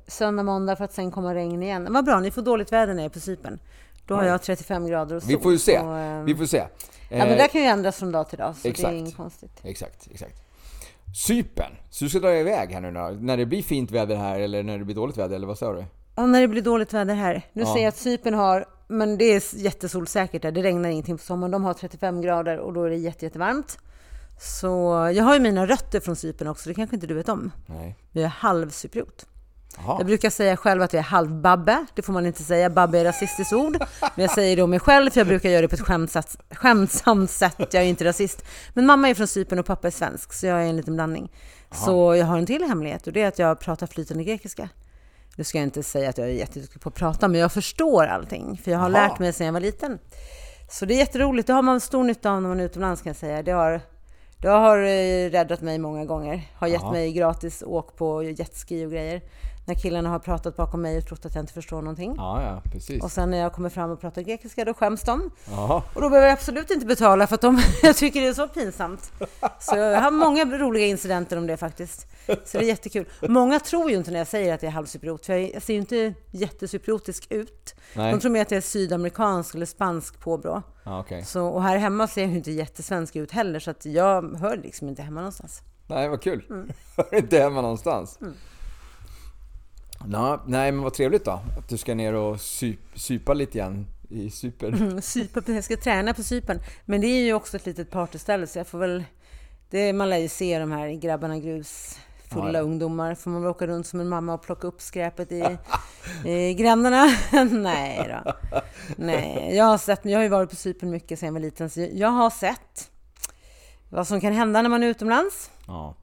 [0.07, 1.89] söndag, måndag för att sen komma regn igen.
[1.91, 3.59] Vad bra, ni får dåligt väder nere på Cypern.
[4.07, 5.29] Då har jag 35 grader och sol.
[5.29, 5.79] Vi får ju se.
[5.79, 6.65] Och, eh, Vi får se.
[7.11, 8.89] Ja, men det kan ju ändras från dag till dag, så exakt.
[8.89, 9.61] det är inget konstigt.
[9.63, 10.46] Exakt, exakt.
[11.17, 11.73] Cypern.
[11.91, 13.17] Så du ska dra iväg här nu då?
[13.21, 15.73] När det blir fint väder här eller när det blir dåligt väder, eller vad sa
[15.73, 15.85] du?
[16.17, 17.43] Ja, när det blir dåligt väder här.
[17.53, 17.75] Nu ja.
[17.75, 20.53] ser jag att Cypern har, men det är jättesolsäkert där.
[20.53, 21.51] Det regnar ingenting på sommaren.
[21.51, 23.79] De har 35 grader och då är det jätte, jättevarmt.
[24.41, 24.67] Så
[25.15, 27.53] jag har ju mina rötter från Cypern också, det kanske inte du vet om.
[27.67, 27.97] Nej.
[28.13, 29.27] Jag är halvcypriot.
[29.79, 29.97] Aha.
[29.99, 31.87] Jag brukar säga själv att jag är halvbabbe.
[31.95, 32.71] Det får man inte säga.
[32.71, 33.79] Babbe är rasistiskt ord.
[34.01, 36.37] Men jag säger det om mig själv, för jag brukar göra det på ett skämtsatt,
[36.51, 37.57] skämtsamt sätt.
[37.59, 38.45] Jag är inte rasist.
[38.75, 41.33] Men mamma är från Cypern och pappa är svensk, så jag är en liten blandning.
[41.71, 41.85] Aha.
[41.85, 44.69] Så jag har en till hemlighet och det är att jag pratar flytande grekiska.
[45.37, 48.07] Nu ska jag inte säga att jag är jätteduktig på att prata, men jag förstår
[48.07, 48.61] allting.
[48.65, 49.09] För jag har Aha.
[49.09, 49.99] lärt mig sedan jag var liten.
[50.71, 51.47] Så det är jätteroligt.
[51.47, 53.43] Det har man stor nytta av när man är utomlands kan jag säga.
[53.43, 53.81] Det har
[54.39, 56.43] det har eh, räddat mig många gånger.
[56.55, 59.23] Har gett mig gratis åk på jetski och grejer.
[59.69, 62.15] När killarna har pratat bakom mig och trott att jag inte förstår någonting.
[62.17, 63.03] Ja, ja, precis.
[63.03, 65.31] Och sen när jag kommer fram och pratar grekiska, då skäms de.
[65.53, 65.83] Aha.
[65.95, 67.63] Och då behöver jag absolut inte betala för att de,
[67.95, 69.13] tycker det är så pinsamt.
[69.61, 72.07] Så jag har många roliga incidenter om det faktiskt.
[72.27, 73.07] Så det är jättekul.
[73.29, 75.81] Många tror ju inte när jag säger att jag är halvcypriot, för jag ser ju
[75.81, 77.75] inte jättecypriotisk ut.
[77.95, 78.13] Nej.
[78.13, 80.63] De tror mer att jag är sydamerikansk eller spansk påbrå.
[80.85, 81.25] Ah, okay.
[81.25, 84.57] så, och här hemma ser jag ju inte jättesvensk ut heller, så att jag hör
[84.57, 85.63] liksom inte hemma någonstans.
[85.87, 86.45] Nej, vad kul.
[86.51, 86.71] Mm.
[86.97, 88.19] Hör inte hemma någonstans.
[88.21, 88.35] Mm.
[90.05, 91.41] Nå, nej, men vad trevligt då.
[91.59, 94.75] Att du ska ner och syp, sypa lite igen i Cypern.
[94.83, 96.61] Mm, sypa, jag ska träna på Cypern.
[96.85, 99.05] Men det är ju också ett litet partyställe, så jag får väl...
[99.71, 102.61] Det, man lär ju se de här grabbarna grus fulla ja, ja.
[102.61, 103.15] ungdomar.
[103.15, 105.59] Får man åka runt som en mamma och plocka upp skräpet i,
[106.29, 107.07] i gränderna?
[107.51, 108.33] Nej då.
[108.97, 111.71] Nej, jag har sett, jag har ju varit på Cypern mycket sedan jag var liten,
[111.71, 112.91] så jag har sett
[113.89, 115.51] vad som kan hända när man är utomlands.
[115.67, 115.95] Ja.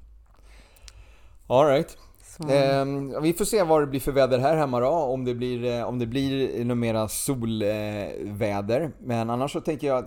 [1.48, 1.98] All right.
[2.40, 5.66] Eh, vi får se vad det blir för väder här hemma då, om det blir,
[5.66, 8.92] eh, om det blir något mera solväder.
[9.00, 10.06] Men annars så tänker jag,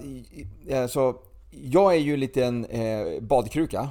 [0.68, 1.16] eh, så
[1.50, 3.88] jag är ju lite en eh, badkruka.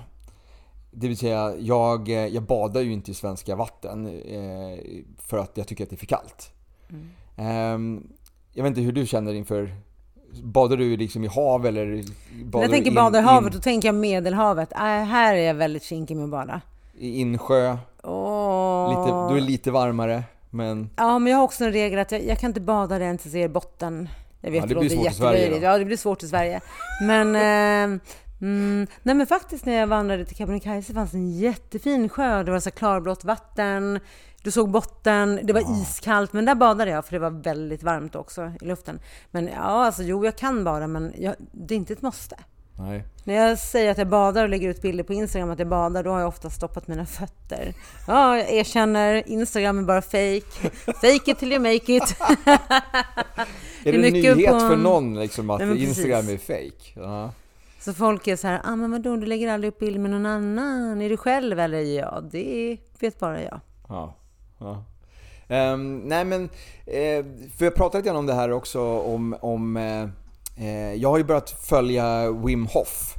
[0.92, 4.80] Det vill säga, jag, eh, jag badar ju inte i svenska vatten eh,
[5.20, 6.52] för att jag tycker att det är för kallt.
[6.90, 7.10] Mm.
[7.38, 8.02] Eh,
[8.54, 9.76] jag vet inte hur du känner inför
[10.44, 12.04] Badar du liksom i hav eller?
[12.44, 14.72] Badar jag tänker bada i havet, då tänker jag Medelhavet.
[14.72, 16.62] Äh, här är jag väldigt kinkig med att bada.
[16.98, 17.78] I insjö?
[18.06, 18.90] Oh.
[18.90, 20.90] Lite, du är lite varmare, men...
[20.96, 23.14] Ja, men jag har också en regel att jag, jag kan inte bada där jag
[23.14, 24.10] inte ser botten.
[24.42, 26.62] Jag vet, ja, det blir svårt i Sverige Ja, det blir svårt i Sverige.
[27.02, 27.36] Men...
[27.96, 28.02] Eh,
[28.42, 32.44] Mm, nej men faktiskt när jag vandrade till Kebnekaise fanns det en jättefin sjö.
[32.44, 34.00] Det var så klarblått vatten.
[34.44, 35.40] Du såg botten.
[35.44, 35.82] Det var ja.
[35.82, 36.34] iskallt.
[36.34, 39.00] Men där badade jag för det var väldigt varmt också i luften.
[39.32, 42.36] Men ja, alltså jo, jag kan bada men jag, det är inte ett måste.
[42.78, 43.04] Nej.
[43.24, 46.04] När jag säger att jag badar och lägger ut bilder på Instagram att jag badar,
[46.04, 47.74] då har jag ofta stoppat mina fötter.
[48.08, 50.70] Ja, jag erkänner, Instagram är bara fake.
[50.86, 52.16] Fake it till you make it.
[53.84, 54.60] är det, en nyhet på...
[54.60, 56.94] för någon liksom, att Nej, Instagram är fake?
[56.96, 57.32] Ja.
[57.80, 60.26] Så folk är så här, ah, men vadå, du lägger aldrig upp bilder med någon
[60.26, 61.02] annan?
[61.02, 61.80] Är du själv eller?
[61.80, 63.60] Ja, det vet bara jag.
[63.90, 64.16] Ja.
[64.60, 64.84] ja.
[65.48, 66.44] Um, nej men,
[66.86, 67.26] eh,
[67.58, 70.08] för jag pratade lite grann om det här också om, om eh,
[70.98, 73.16] jag har ju börjat följa Wim Hof,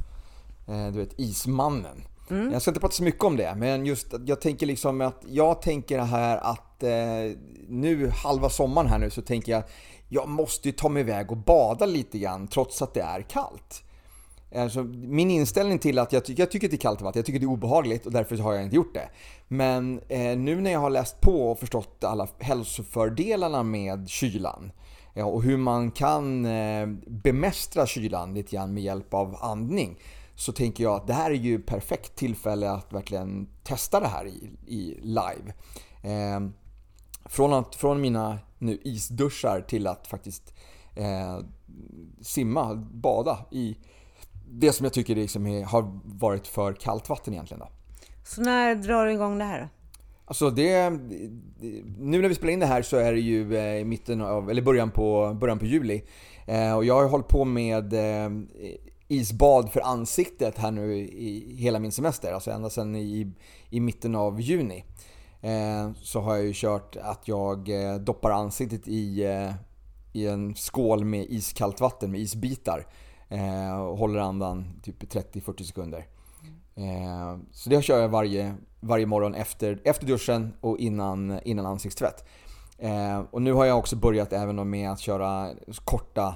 [0.67, 2.03] eh, du vet ismannen.
[2.29, 2.51] Mm.
[2.51, 5.61] Jag ska inte prata så mycket om det, men just jag tänker liksom att jag
[5.61, 9.63] tänker här att eh, nu halva sommaren här nu så tänker jag
[10.09, 13.83] jag måste ju ta mig iväg och bada lite grann trots att det är kallt.
[14.55, 17.39] Alltså, min inställning till att jag, ty jag tycker det är kallt vatten, jag tycker
[17.39, 19.09] det är obehagligt och därför har jag inte gjort det.
[19.47, 24.71] Men eh, nu när jag har läst på och förstått alla hälsofördelarna med kylan
[25.17, 29.99] ja, och hur man kan eh, bemästra kylan lite grann med hjälp av andning
[30.35, 34.27] så tänker jag att det här är ju perfekt tillfälle att verkligen testa det här
[34.27, 35.53] i, i live.
[36.01, 36.49] Eh,
[37.25, 40.53] från, att, från mina nu isduschar till att faktiskt
[40.95, 41.39] eh,
[42.21, 43.77] simma, bada i
[44.49, 47.59] det som jag tycker liksom är, har varit för kallt vatten egentligen.
[47.59, 47.69] Då.
[48.23, 49.76] Så när drar du igång det här då?
[50.29, 50.89] Alltså det,
[51.97, 54.49] nu när vi spelar in det här så är det ju eh, i mitten av,
[54.49, 56.03] eller början på, början på juli.
[56.45, 58.31] Eh, och jag har hållit på med eh,
[59.07, 62.33] isbad för ansiktet här nu i hela min semester.
[62.33, 63.31] Alltså ända sedan i,
[63.69, 64.83] i mitten av juni.
[65.41, 69.27] Eh, så har jag ju kört att jag eh, doppar ansiktet i,
[70.13, 72.85] i en skål med iskallt vatten med isbitar.
[73.29, 76.07] Eh, och håller andan typ 30-40 sekunder.
[76.77, 82.27] Eh, så det kör jag varje, varje morgon efter, efter duschen och innan, innan ansiktstvätt.
[82.77, 85.49] Eh, och nu har jag också börjat även med att köra
[85.83, 86.35] korta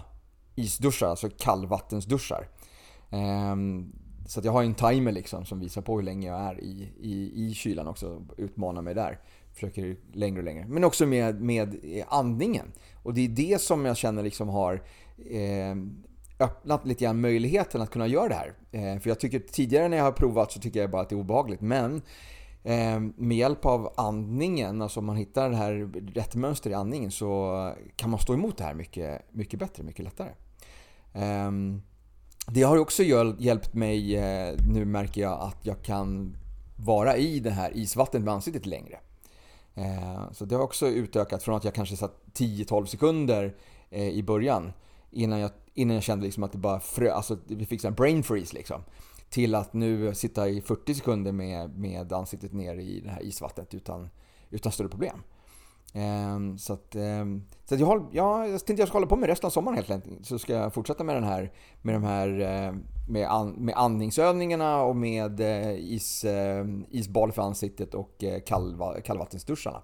[0.56, 2.47] isduschar, alltså kallvattensduschar.
[3.10, 3.56] Eh,
[4.27, 6.93] så att jag har en timer liksom som visar på hur länge jag är i,
[6.99, 8.21] i, i kylan också.
[8.38, 9.19] Utmanar mig där.
[9.54, 10.65] Försöker längre och längre.
[10.67, 11.75] Men också med, med
[12.08, 12.71] andningen.
[13.04, 14.73] Och det är det som jag känner liksom har
[15.30, 15.75] eh,
[16.41, 18.54] öppnat lite grann möjligheten att kunna göra det här.
[18.71, 21.15] Eh, för jag tycker tidigare när jag har provat så tycker jag bara att det
[21.15, 21.62] är obehagligt.
[21.62, 22.01] Men
[22.63, 25.73] eh, med hjälp av andningen, alltså om man hittar det här
[26.13, 30.06] rätt mönster i andningen så kan man stå emot det här mycket, mycket bättre, mycket
[30.06, 30.30] lättare.
[31.13, 31.51] Eh,
[32.47, 33.04] det har också
[33.38, 36.38] hjälpt mig, eh, nu märker jag att jag kan
[36.75, 38.99] vara i det här isvattnet med ansiktet längre.
[39.75, 43.56] Eh, så det har också utökat från att jag kanske satt 10-12 sekunder
[43.89, 44.73] eh, i början
[45.12, 48.24] innan jag, innan jag kände liksom att det bara frö, alltså vi fick en brain
[48.24, 48.84] freeze liksom.
[49.30, 53.74] Till att nu sitta i 40 sekunder med, med ansiktet ner i det här isvattnet
[53.74, 54.10] utan,
[54.50, 55.24] utan större problem.
[55.93, 59.15] Um, så att, um, så att jag, håll, ja, jag tänkte jag ska hålla på
[59.15, 60.26] med resten av sommaren helt enkelt.
[60.26, 64.82] Så ska jag fortsätta med den här, med de här ehm, med, an, med andningsövningarna
[64.82, 66.26] och med eh, is,
[66.89, 69.82] isbal för ansiktet och eh, kallva, kallvattensduscharna.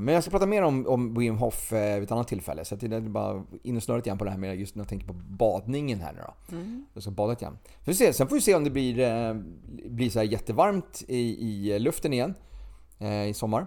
[0.00, 2.64] Men jag ska prata mer om, om Wim Hof vid ett annat tillfälle.
[2.64, 4.88] Så jag är bara in och snurrat igen på det här med just när jag
[4.88, 6.56] tänker på badningen här nu då.
[6.56, 6.86] Mm.
[6.94, 7.58] Jag ska bada igen.
[7.84, 8.94] Får se, sen får vi se om det blir,
[9.88, 12.34] blir så här jättevarmt i, i luften igen
[13.28, 13.66] i sommar.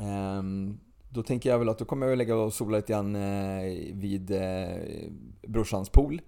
[0.00, 3.62] Um, då tänker jag väl att då kommer jag lägga och sola lite grann eh,
[3.92, 4.76] vid eh,
[5.42, 6.20] brorsans pool.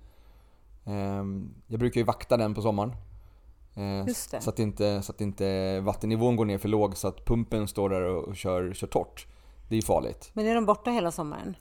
[0.85, 2.93] Um, jag brukar ju vakta den på sommaren.
[3.79, 4.07] Uh,
[4.41, 7.91] så, att inte, så att inte vattennivån går ner för låg så att pumpen står
[7.91, 9.27] där och, kör, kör torrt.
[9.69, 10.31] Det är farligt.
[10.33, 11.57] Men är de borta hela sommaren?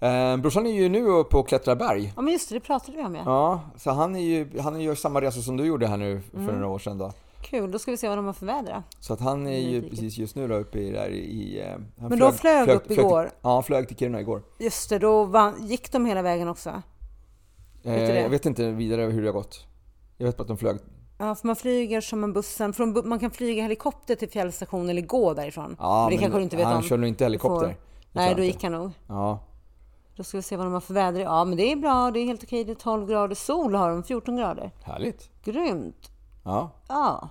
[0.00, 2.12] Eh, brorsan är ju nu uppe och klättrar berg.
[2.16, 3.22] Ja men just det, det pratade vi om ja.
[3.26, 6.38] Ja, så han, är ju, han gör samma resa som du gjorde här nu för
[6.38, 6.54] mm.
[6.54, 7.12] några år sedan då.
[7.42, 9.88] Kul, då ska vi se vad de har för väder Så att han är ju
[9.88, 11.60] precis just nu då uppe i, där i...
[11.60, 13.22] Eh, Men flög, då flög, flög upp flög igår?
[13.22, 14.42] Till, ja, han flög till Kiruna igår.
[14.58, 16.82] Just det, då vann, gick de hela vägen också?
[17.82, 19.66] Eh, jag vet inte vidare hur det har gått.
[20.16, 20.78] Jag vet bara att de flög.
[21.18, 22.72] Ja, för man flyger som en bussen.
[22.72, 25.76] Från, man kan flyga helikopter till fjällstationen eller gå därifrån.
[25.78, 26.82] Ja, men det kanske du inte vet han om.
[26.82, 27.76] kör nog inte helikopter.
[28.12, 28.90] Nej, då gick han nog.
[29.08, 29.38] Ja.
[30.16, 31.20] Då ska vi se vad de har för väder.
[31.20, 32.10] Ja, men det är bra.
[32.10, 32.64] Det är helt okej.
[32.64, 33.34] Det är 12 grader.
[33.34, 34.70] Sol har de, 14 grader.
[34.84, 35.30] Härligt.
[35.44, 36.10] Grymt.
[36.44, 36.70] Ja.
[36.88, 37.28] Ja.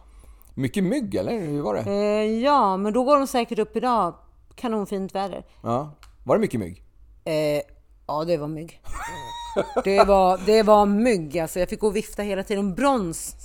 [0.54, 1.92] Mycket mygg eller hur var det?
[1.92, 4.14] Eh, ja, men då går de säkert upp idag.
[4.56, 5.46] Kanonfint väder.
[5.64, 5.92] Ja.
[6.24, 6.84] Var det mycket mygg?
[7.24, 7.62] Eh,
[8.08, 8.82] ja, det var mygg.
[9.84, 11.60] Det var, det var mygg alltså.
[11.60, 12.76] Jag fick gå och vifta hela tiden.
[12.76, 13.36] Brons.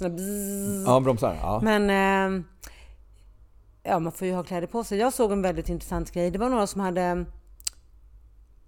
[0.87, 1.39] Ja, bromsar.
[1.41, 1.61] Ja.
[1.63, 2.45] Men eh,
[3.83, 4.99] ja, man får ju ha kläder på sig.
[4.99, 6.31] Jag såg en väldigt intressant grej.
[6.31, 7.25] Det var några som hade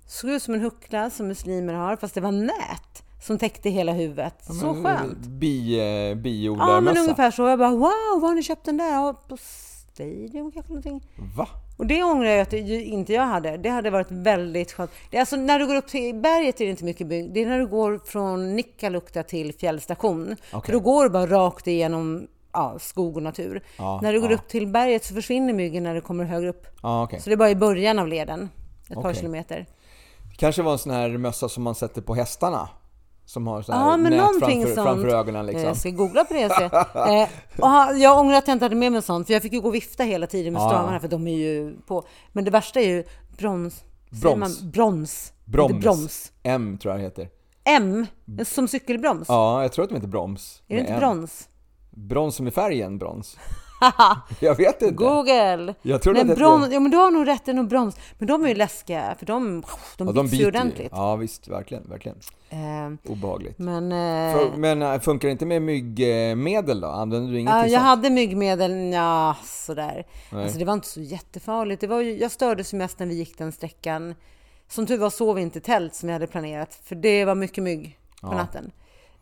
[0.06, 3.92] såg ut som en huckla som muslimer har, fast det var nät som täckte hela
[3.92, 4.44] huvudet.
[4.48, 5.26] Ja, så skönt!
[5.26, 6.74] Bi, eh, biodlarmössa.
[6.74, 7.48] Ja, men ungefär så.
[7.48, 8.92] Jag bara wow, var har ni köpt den där?
[8.92, 11.06] Ja, på Stadium kanske någonting.
[11.36, 11.48] Va?
[11.76, 13.56] Och det ångrar jag att inte jag hade.
[13.56, 14.90] Det hade varit väldigt skönt.
[15.10, 17.34] Det är alltså när du går upp till berget är det inte mycket bygg.
[17.34, 20.36] Det är när du går från Nikkaluokta till fjällstation.
[20.52, 20.60] Okay.
[20.66, 23.62] För då går du bara rakt igenom ja, skog och natur.
[23.78, 24.36] Ja, när du går ja.
[24.36, 26.66] upp till berget så försvinner myggen när du kommer högre upp.
[26.82, 27.20] Ja, okay.
[27.20, 28.50] Så det är bara i början av leden,
[28.84, 29.02] ett okay.
[29.02, 29.66] par kilometer.
[30.30, 32.68] Det kanske var en sån här mössa som man sätter på hästarna?
[33.26, 35.64] Som har så här ja, men nät framför, framför ögonen liksom.
[35.64, 36.48] Jag ska googla på det.
[36.48, 36.62] Så.
[36.98, 39.60] eh, och jag ångrar att jag inte hade med mig sånt, för jag fick ju
[39.60, 40.68] gå och vifta hela tiden med ja.
[40.68, 42.04] stramarna, för de är ju på.
[42.32, 43.04] Men det värsta är ju
[43.38, 43.84] brons.
[44.10, 44.60] Broms.
[44.62, 45.32] Man, brons.
[45.44, 45.82] Broms.
[45.82, 46.32] broms.
[46.42, 47.28] M tror jag det heter.
[47.64, 48.06] M?
[48.44, 49.28] Som cykelbroms?
[49.28, 50.62] Ja, jag tror att de heter broms.
[50.68, 51.48] Är det inte brons?
[51.90, 53.36] Brons som i färgen brons.
[54.40, 54.94] jag vet inte.
[54.94, 55.74] Google!
[55.82, 57.96] Jag tror det broms, ja, men du har nog rätt, det är nog broms.
[58.18, 59.64] Men de är ju läskiga, för de,
[59.96, 60.92] de, ja, de biter ju ordentligt.
[60.92, 62.18] Ja, visst, verkligen, verkligen.
[62.50, 63.58] Eh, Obehagligt.
[63.58, 66.88] Men, eh, för, men äh, funkar det inte med myggmedel då?
[66.88, 67.84] Använder du ingenting Ja, jag sånt?
[67.84, 70.06] hade myggmedel, ja sådär.
[70.30, 71.80] Alltså det var inte så jättefarligt.
[71.80, 74.14] Det var jag stördes mest när vi gick den sträckan.
[74.68, 77.34] Som tur var sov vi inte i tält som jag hade planerat, för det var
[77.34, 78.36] mycket mygg på ja.
[78.36, 78.70] natten.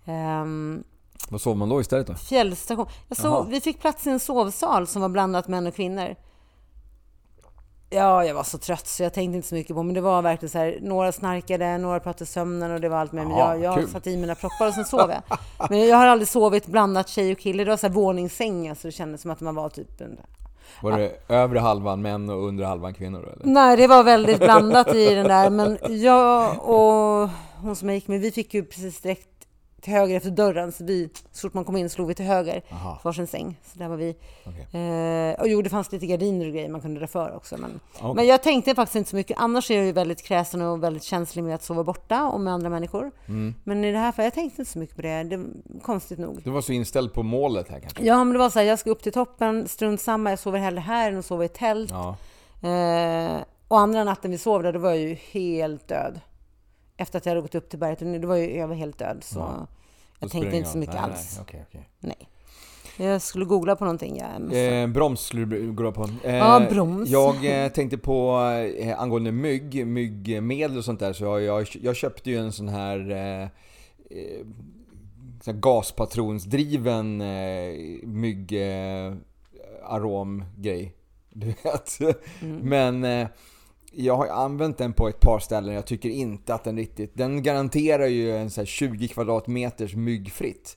[0.04, 0.84] Um,
[1.28, 2.14] vad sov man då istället då?
[2.14, 2.86] Fjällstation.
[3.10, 6.16] Sov, vi fick plats i en sovsal som var blandat män och kvinnor.
[7.90, 10.22] Ja, jag var så trött så jag tänkte inte så mycket på men det var
[10.22, 13.26] verkligen så här, några snarkade, några pratade sömnen och det var allt med.
[13.26, 15.38] Men jag, jag satte i mina proppar och sen sov jag.
[15.70, 17.64] Men jag har aldrig sovit blandat tjej och kille.
[17.64, 20.18] Det var så här våningssäng, alltså det kändes som att man var typ en
[20.82, 21.34] var det ja.
[21.34, 23.22] övre halvan män och undre halvan kvinnor?
[23.22, 23.52] Eller?
[23.52, 25.50] Nej, det var väldigt blandat i den där.
[25.50, 27.28] Men jag och
[27.60, 29.31] hon som jag gick med, vi fick ju precis direkt
[29.82, 30.72] till höger efter dörren.
[30.72, 33.00] Så, vi, så fort man kom in slog vi till höger, Aha.
[33.04, 33.60] varsin säng.
[33.64, 34.16] Så där var vi.
[34.46, 34.80] Okay.
[34.80, 37.56] Eh, och jo, det fanns lite gardiner och grejer man kunde dra för också.
[37.56, 38.14] Men, okay.
[38.14, 39.36] men jag tänkte faktiskt inte så mycket.
[39.40, 42.52] Annars är jag ju väldigt kräsen och väldigt känslig med att sova borta och med
[42.52, 43.10] andra människor.
[43.28, 43.54] Mm.
[43.64, 45.22] Men i det här fallet, jag tänkte inte så mycket på det.
[45.22, 45.44] det
[45.82, 46.40] konstigt nog.
[46.44, 48.04] Du var så inställd på målet här kanske?
[48.04, 50.30] Ja, men det var så här, jag ska upp till toppen, strunt samma.
[50.30, 51.90] Jag sover hellre här än att sova i tält.
[51.90, 52.16] Ja.
[52.68, 56.20] Eh, och andra natten vi sov där, då var jag ju helt död
[56.96, 58.22] efter att jag hade gått upp till berget.
[58.22, 59.24] Det var ju, jag var helt död.
[59.24, 59.66] Så ja.
[60.18, 61.34] jag tänkte inte så mycket nej, alls.
[61.36, 61.80] Nej, okay, okay.
[62.00, 62.28] nej.
[62.96, 64.16] Jag skulle googla på någonting.
[64.16, 64.26] Ja,
[64.56, 66.08] eh, broms skulle du googla på.
[66.24, 67.08] Eh, ja, broms.
[67.08, 68.40] Jag eh, tänkte på
[68.78, 71.12] eh, angående mygg, myggmedel och sånt där.
[71.12, 73.48] Så jag, jag, jag köpte ju en sån här eh, eh
[75.40, 80.94] sån gaspatronsdriven eh, myggaromgrej.
[81.30, 82.00] Du vet.
[82.40, 82.56] Mm.
[82.56, 83.26] Men
[83.92, 85.74] jag har använt den på ett par ställen.
[85.74, 87.10] Jag tycker inte att den riktigt...
[87.14, 90.76] Den garanterar ju en så 20 kvadratmeters myggfritt.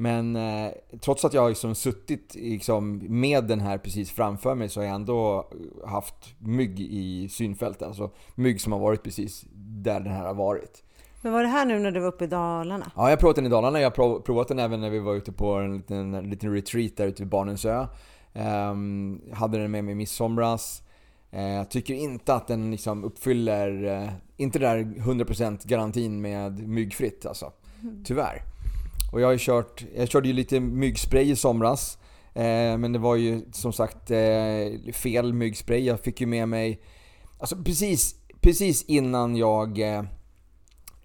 [0.00, 4.68] Men eh, trots att jag har liksom suttit liksom, med den här precis framför mig
[4.68, 5.48] så har jag ändå
[5.86, 7.82] haft mygg i synfältet.
[7.82, 10.82] Alltså mygg som har varit precis där den här har varit.
[11.22, 12.92] Men var det här nu när du var uppe i Dalarna?
[12.96, 13.80] Ja, jag har provat den i Dalarna.
[13.80, 16.96] Jag har provat den även när vi var ute på en liten, en liten retreat
[16.96, 17.86] där ute vid Barnensö.
[18.32, 20.82] Um, hade den med mig i midsomras.
[21.34, 27.26] Uh, jag tycker inte att den liksom uppfyller, uh, inte där 100% garantin med myggfritt
[27.26, 27.52] alltså.
[27.82, 28.04] Mm.
[28.04, 28.42] Tyvärr.
[29.12, 31.98] Och jag har kört, jag körde ju lite myggspray i somras.
[32.36, 34.08] Uh, men det var ju som sagt
[34.92, 35.84] fel myggspray.
[35.84, 36.80] Jag fick ju med mig,
[37.38, 39.78] alltså precis, precis innan jag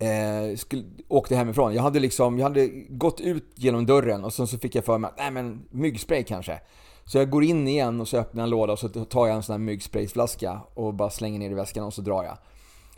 [0.04, 1.74] eh, skulle, åkte hemifrån.
[1.74, 4.98] Jag hade liksom, jag hade gått ut genom dörren och sen så fick jag för
[4.98, 6.60] mig att, nej men myggspray kanske.
[7.06, 9.36] Så jag går in igen och så öppnar jag en låda och så tar jag
[9.36, 12.38] en sån här myggsprayflaska och bara slänger ner i väskan och så drar jag.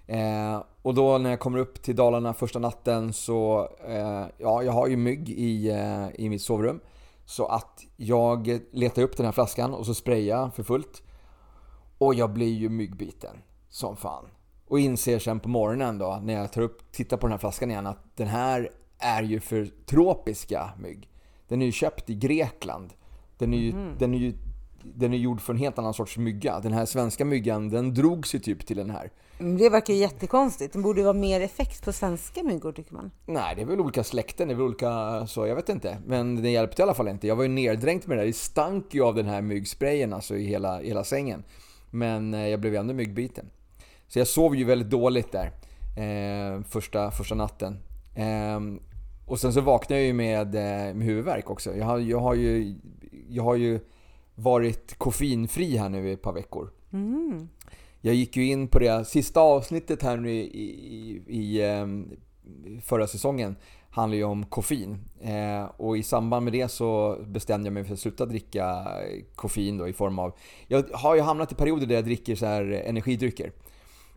[0.07, 4.71] Eh, och då när jag kommer upp till Dalarna första natten så, eh, ja jag
[4.71, 6.79] har ju mygg i, eh, i mitt sovrum.
[7.25, 11.01] Så att jag letar upp den här flaskan och så sprayar jag för fullt.
[11.97, 13.37] Och jag blir ju myggbiten
[13.69, 14.25] som fan.
[14.67, 17.71] Och inser sen på morgonen då, när jag tar upp, tittar på den här flaskan
[17.71, 21.09] igen, att den här är ju för tropiska mygg.
[21.47, 22.93] Den är ju köpt i Grekland.
[23.37, 23.95] Den är ju, mm.
[23.99, 24.33] den är ju
[24.93, 26.59] den är gjord för en helt annan sorts mygga.
[26.59, 29.11] Den här svenska myggan, den drog sig typ till den här.
[29.57, 30.73] Det verkar jättekonstigt.
[30.73, 33.11] Den borde vara mer effekt på svenska myggor tycker man.
[33.25, 35.97] Nej, det är väl olika släkten, det är väl olika så, jag vet inte.
[36.05, 37.27] Men det hjälpte i alla fall inte.
[37.27, 38.27] Jag var ju neddränkt med det där.
[38.27, 41.43] Det stank ju av den här myggsprayen alltså i hela, hela sängen.
[41.91, 43.49] Men eh, jag blev ändå myggbiten.
[44.07, 45.51] Så jag sov ju väldigt dåligt där
[45.97, 47.77] eh, första, första natten.
[48.15, 48.59] Eh,
[49.25, 51.75] och sen så vaknade jag ju med, eh, med huvudvärk också.
[51.75, 52.75] Jag har, jag, har ju,
[53.29, 53.79] jag har ju
[54.35, 56.69] varit koffeinfri här nu i ett par veckor.
[56.93, 57.49] Mm.
[58.01, 62.09] Jag gick ju in på det sista avsnittet här nu i, i, i ehm,
[62.81, 63.55] förra säsongen
[63.89, 64.97] handlar ju om koffein.
[65.21, 68.88] Eh, och i samband med det så bestämde jag mig för att sluta dricka
[69.35, 70.33] koffein då i form av...
[70.67, 73.51] Jag har ju hamnat i perioder där jag dricker så här energidrycker.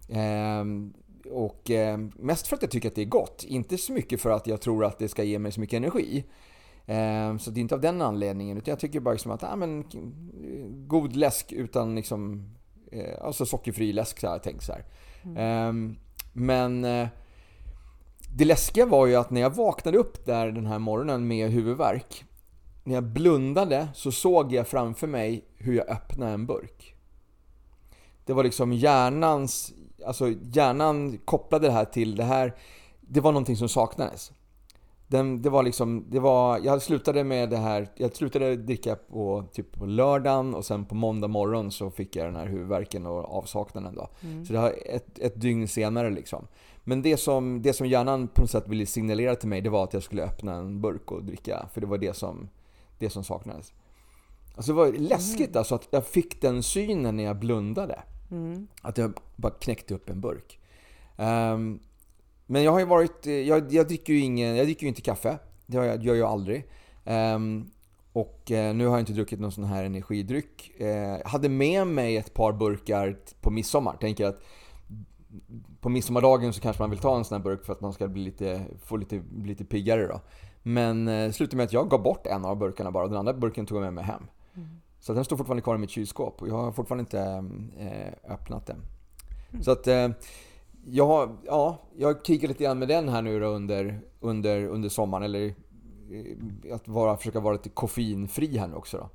[0.08, 0.92] Ehm,
[1.30, 4.30] och ehm, mest för att jag tycker att det är gott, inte så mycket för
[4.30, 6.24] att jag tror att det ska ge mig så mycket energi.
[6.88, 9.56] Ehm, så det är inte av den anledningen, utan jag tycker bara liksom att, ja
[9.56, 9.84] men
[10.88, 12.50] god läsk utan liksom,
[12.92, 14.72] eh, alltså sockerfri läsk så här, tänkt så
[15.24, 15.96] mm.
[16.32, 17.08] Men eh,
[18.36, 22.24] det läskiga var ju att när jag vaknade upp där den här morgonen med huvudvärk,
[22.84, 26.94] när jag blundade så såg jag framför mig hur jag öppnade en burk.
[28.24, 29.72] Det var liksom hjärnans
[30.06, 32.54] alltså hjärnan kopplade det här till det här,
[33.00, 34.32] det var någonting som saknades.
[35.08, 39.44] Den, det var liksom, det var, jag slutade med det här, jag slutade dricka på,
[39.52, 43.38] typ på lördagen och sen på måndag morgon så fick jag den här huvudvärken och
[43.38, 44.08] avsaknaden då.
[44.20, 44.44] Mm.
[44.44, 46.46] Så det var ett, ett dygn senare liksom.
[46.84, 49.84] Men det som, det som hjärnan på något sätt ville signalera till mig det var
[49.84, 52.48] att jag skulle öppna en burk och dricka, för det var det som,
[52.98, 53.72] det som saknades.
[54.54, 55.58] Alltså det var läskigt mm.
[55.58, 58.02] alltså att jag fick den synen när jag blundade.
[58.30, 58.68] Mm.
[58.82, 60.58] Att jag bara knäckte upp en burk.
[61.16, 61.80] Um,
[62.50, 65.38] men jag har ju varit, jag, jag, dricker ju ingen, jag dricker inte kaffe.
[65.66, 66.64] Det gör jag, gör jag aldrig.
[67.04, 67.70] Um,
[68.12, 70.80] och eh, nu har jag inte druckit någon sån här energidryck.
[70.80, 73.96] Eh, jag hade med mig ett par burkar på midsommar.
[73.96, 74.40] Tänker att
[75.80, 78.08] på midsommardagen så kanske man vill ta en sån här burk för att man ska
[78.08, 80.20] bli lite, få lite, bli lite piggare då.
[80.62, 83.32] Men eh, slutade med att jag gav bort en av burkarna bara och den andra
[83.32, 84.22] burken tog jag med mig hem.
[84.54, 84.68] Mm.
[85.00, 87.44] Så den står fortfarande kvar i mitt kylskåp och jag har fortfarande inte
[88.28, 88.82] öppnat den.
[89.50, 89.62] Mm.
[89.62, 89.86] Så att
[90.90, 95.24] jag, ja, jag kikar lite grann med den här nu då under, under, under sommaren.
[95.24, 99.08] Eller äh, att vara, försöka vara lite koffeinfri här nu också då.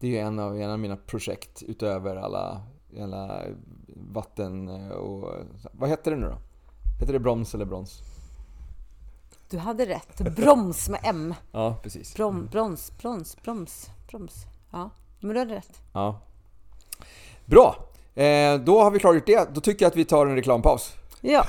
[0.00, 2.62] Det är ju en av, en av mina projekt utöver alla,
[3.00, 3.42] alla
[3.88, 5.34] vatten och...
[5.72, 6.38] Vad heter det nu då?
[7.00, 8.02] Heter det broms eller brons?
[9.50, 10.36] Du hade rätt.
[10.36, 11.34] Broms med M.
[11.52, 12.14] Ja, precis.
[12.14, 14.46] Brom, brons, brons, broms, broms.
[14.70, 15.80] Ja, men du hade rätt.
[15.92, 16.20] Ja.
[17.44, 17.76] Bra!
[18.16, 19.48] Eh, då har vi klargjort det.
[19.54, 20.92] Då tycker jag att vi tar en reklampaus.
[21.20, 21.46] Ja.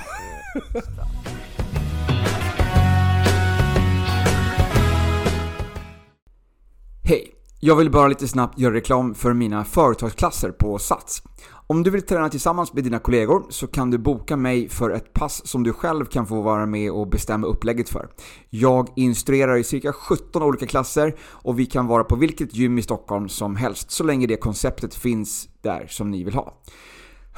[7.04, 7.34] Hej!
[7.60, 11.22] Jag vill bara lite snabbt göra reklam för mina företagsklasser på Sats.
[11.70, 15.12] Om du vill träna tillsammans med dina kollegor så kan du boka mig för ett
[15.12, 18.08] pass som du själv kan få vara med och bestämma upplägget för.
[18.50, 22.82] Jag instruerar i cirka 17 olika klasser och vi kan vara på vilket gym i
[22.82, 26.54] Stockholm som helst så länge det konceptet finns där som ni vill ha.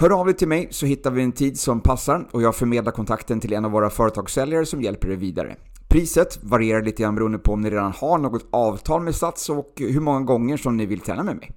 [0.01, 2.93] Hör av dig till mig så hittar vi en tid som passar och jag förmedlar
[2.93, 5.57] kontakten till en av våra företagssäljare som hjälper dig vidare.
[5.89, 9.73] Priset varierar lite grann beroende på om ni redan har något avtal med Sats och
[9.77, 11.51] hur många gånger som ni vill träna med mig.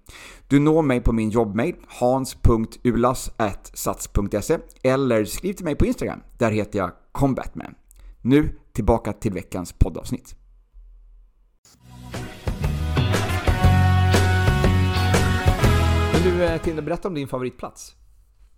[0.47, 6.19] Du når mig på min jobbmail hans.ulas.sats.se eller skriv till mig på Instagram.
[6.37, 7.75] Där heter jag combatman.
[8.21, 10.35] Nu tillbaka till veckans poddavsnitt.
[16.13, 17.95] Men du eh, Tinder, berätta om din favoritplats.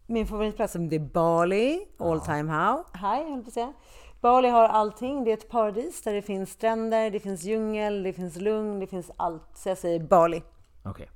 [0.07, 2.51] Min favoritplats är Bali, all time
[2.93, 3.73] high, höll på att säga.
[4.21, 5.23] Bali har allting.
[5.23, 8.87] Det är ett paradis där det finns stränder, det finns djungel, det finns lugn, det
[8.87, 9.49] finns allt.
[9.55, 10.43] Så jag säger Bali.
[10.83, 11.09] Okej.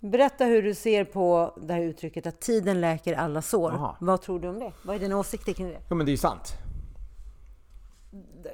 [0.00, 3.70] Berätta hur du ser på det här uttrycket att tiden läker alla sår.
[3.70, 3.96] Aha.
[4.00, 4.72] Vad tror du om det?
[4.82, 5.80] Vad är dina åsikter kring det?
[5.88, 6.52] Ja men det är ju sant.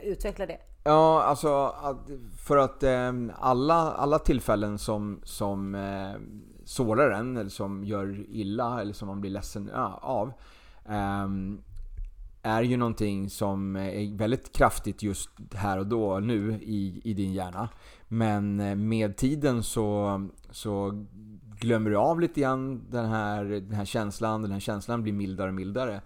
[0.03, 0.59] Utveckla det.
[0.85, 1.75] Ja, alltså
[2.39, 6.15] för att eh, alla, alla tillfällen som, som eh,
[6.65, 10.33] sårar en eller som gör illa eller som man blir ledsen av
[10.87, 11.61] ehm,
[12.43, 17.33] är ju någonting som är väldigt kraftigt just här och då, nu i, i din
[17.33, 17.69] hjärna.
[18.09, 21.05] Men eh, med tiden så, så
[21.61, 24.43] glömmer du av lite grann den här, den här känslan.
[24.43, 26.01] Den här känslan blir mildare och mildare.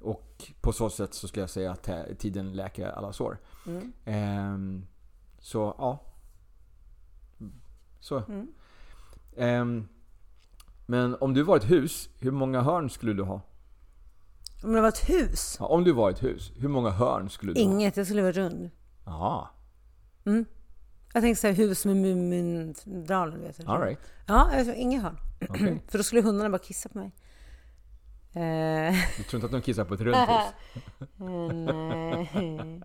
[0.00, 3.38] Och på så sätt så ska jag säga att eh, tiden läker alla sår.
[3.66, 3.92] Mm.
[4.04, 4.86] Ehm,
[5.38, 6.04] så ja.
[8.00, 8.22] Så.
[8.28, 8.48] Mm.
[9.36, 9.88] Ehm,
[10.90, 13.40] men om du var ett hus, hur många hörn skulle du ha?
[14.64, 15.56] Om det var ett hus?
[15.60, 18.32] Ja, om du var ett hus, hur många hörn skulle du Inget, jag skulle vara
[18.32, 18.70] rund.
[19.04, 19.50] ha?
[20.26, 20.44] Mm.
[21.12, 23.40] Jag tänkte säga hus med Mumindalen.
[23.40, 23.62] Vet du.
[23.66, 23.98] Ja, alright.
[24.26, 25.16] Ja, alltså, inga hörn.
[25.48, 25.82] Okej.
[25.88, 27.12] För då skulle hundarna bara kissa på mig.
[28.32, 30.52] Eh, Du tror inte att de kissar på ett runt hus?
[31.16, 32.82] nej.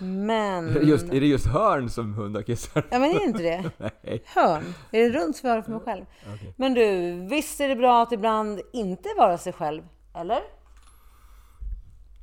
[0.00, 0.78] Men...
[0.88, 2.86] Just, är det just hörn som hundar kissar?
[2.90, 3.70] Ja, men är det inte det?
[4.02, 4.22] Nej.
[4.26, 4.74] Hörn.
[4.90, 6.04] Är det runt svar för mig själv?
[6.34, 6.54] Okej.
[6.56, 9.82] Men du, visst är det bra att ibland inte vara sig själv?
[10.14, 10.40] Eller?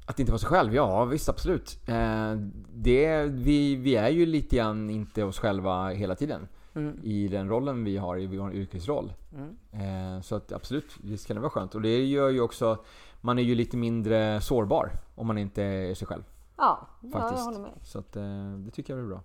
[0.06, 0.76] Att inte vara sig själv?
[0.76, 1.80] Ja, visst absolut.
[1.88, 2.34] Eh,
[2.74, 6.48] det, vi, vi är ju lite grann inte oss själva hela tiden.
[6.76, 7.00] Mm.
[7.04, 9.14] I den rollen vi har i vår yrkesroll.
[9.34, 10.16] Mm.
[10.16, 11.76] Eh, så att absolut, visst kan det vara skönt.
[11.76, 12.78] Och det gör ju också,
[13.22, 16.24] man är ju lite mindre sårbar om man inte är sig själv.
[16.58, 17.46] Ja, ja jag Faktiskt.
[17.46, 17.72] håller med.
[17.84, 19.22] Så att, eh, det tycker jag är bra.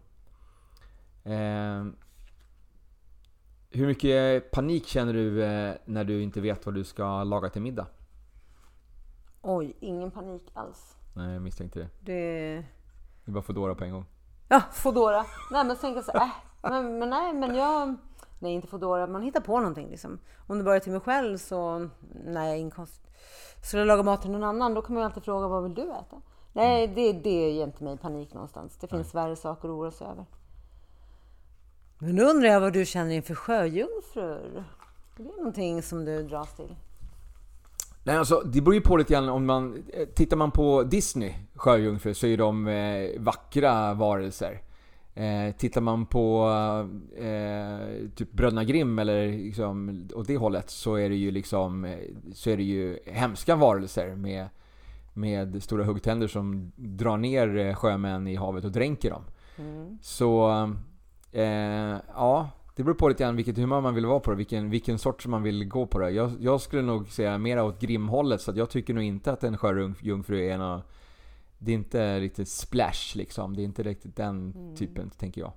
[1.24, 1.84] Eh,
[3.70, 7.62] hur mycket panik känner du eh, när du inte vet vad du ska laga till
[7.62, 7.86] middag?
[9.42, 10.96] Oj, ingen panik alls.
[11.16, 11.88] Nej, jag misstänkte det.
[12.00, 12.64] Det...
[13.24, 14.04] Det bara Foodora på en gång.
[14.48, 15.24] Ja, Foodora.
[15.50, 16.28] Nej, men tänka så äh,
[16.62, 17.96] men, men nej, men jag...
[18.38, 19.06] Nej, inte Foodora.
[19.06, 20.18] Man hittar på någonting liksom.
[20.46, 21.88] Om det bara är till mig själv så...
[22.24, 23.02] Nej, inkomst.
[23.62, 25.82] Skulle jag laga mat till någon annan, då kommer jag alltid fråga vad vill du
[25.82, 26.22] äta?
[26.52, 28.76] Nej, det, det ger inte mig panik någonstans.
[28.80, 30.24] Det finns värre saker att oroa sig över.
[31.98, 34.64] Men nu undrar jag vad du känner inför sjöjungfrur?
[35.18, 36.74] Är det någonting som du dras till?
[38.04, 39.84] Nej, alltså, det beror ju på lite grann om man...
[39.92, 44.62] eh, Tittar man på Disney, sjöjungfrur, så är de eh, vackra varelser.
[45.14, 46.48] Eh, tittar man på
[47.16, 51.98] eh, typ Bröderna Grimm eller liksom åt det hållet så är det ju liksom eh,
[52.34, 54.48] så är det ju hemska varelser med,
[55.12, 59.24] med stora huggtänder som drar ner eh, sjömän i havet och dränker dem.
[60.00, 60.50] Så
[61.32, 64.98] eh, ja, det beror på lite grann vilket humör man vill vara på vilken, vilken
[64.98, 66.10] sort som man vill gå på det.
[66.10, 69.44] Jag, jag skulle nog säga mera åt Grimm-hållet så att jag tycker nog inte att
[69.44, 70.84] en sjöjungfru är något
[71.64, 73.56] det är inte riktigt splash liksom.
[73.56, 75.52] Det är inte riktigt den typen, tänker jag.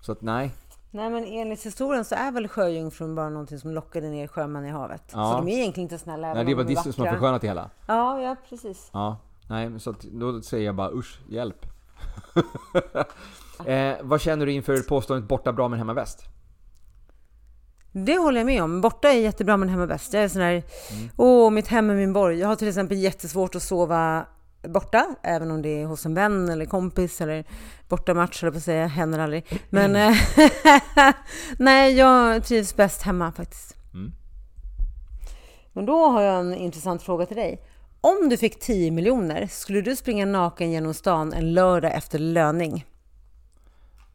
[0.00, 0.50] Så att nej.
[0.90, 4.70] Nej, men enligt historien så är väl sjöjungfrun bara någonting som lockade ner sjömän i
[4.70, 5.02] havet.
[5.12, 5.30] Ja.
[5.32, 7.70] Så de är egentligen inte snälla Nej, det är Disney som har förskönat det hela.
[7.86, 8.90] Ja, ja precis.
[8.92, 9.16] Ja.
[9.48, 11.66] Nej, så att, då säger jag bara usch, hjälp.
[13.66, 16.24] eh, vad känner du inför påståendet borta bra men hemma bäst?
[17.92, 18.80] Det håller jag med om.
[18.80, 20.12] Borta är jättebra men hemma bäst.
[20.12, 21.10] Jag är sån här, Mm.
[21.16, 22.38] åh mitt hem är min borg.
[22.38, 24.26] Jag har till exempel jättesvårt att sova
[24.68, 27.44] borta, även om det är hos en vän eller kompis eller
[27.88, 29.44] bortamatch, eller på att säga, händer aldrig.
[29.70, 30.16] Men eh,
[31.58, 33.76] nej, jag trivs bäst hemma faktiskt.
[33.94, 34.12] Mm.
[35.72, 37.62] Men då har jag en intressant fråga till dig.
[38.00, 42.84] Om du fick 10 miljoner, skulle du springa naken genom stan en lördag efter löning?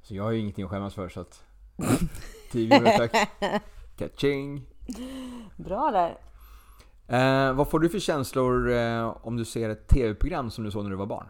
[0.01, 1.43] Så jag har ju ingenting att skämmas för så att...
[2.51, 3.29] 10 miljoner tack.
[3.97, 4.65] Catching.
[5.55, 6.30] Bra där.
[7.07, 10.83] Eh, vad får du för känslor eh, om du ser ett TV-program som du såg
[10.83, 11.27] när du var barn?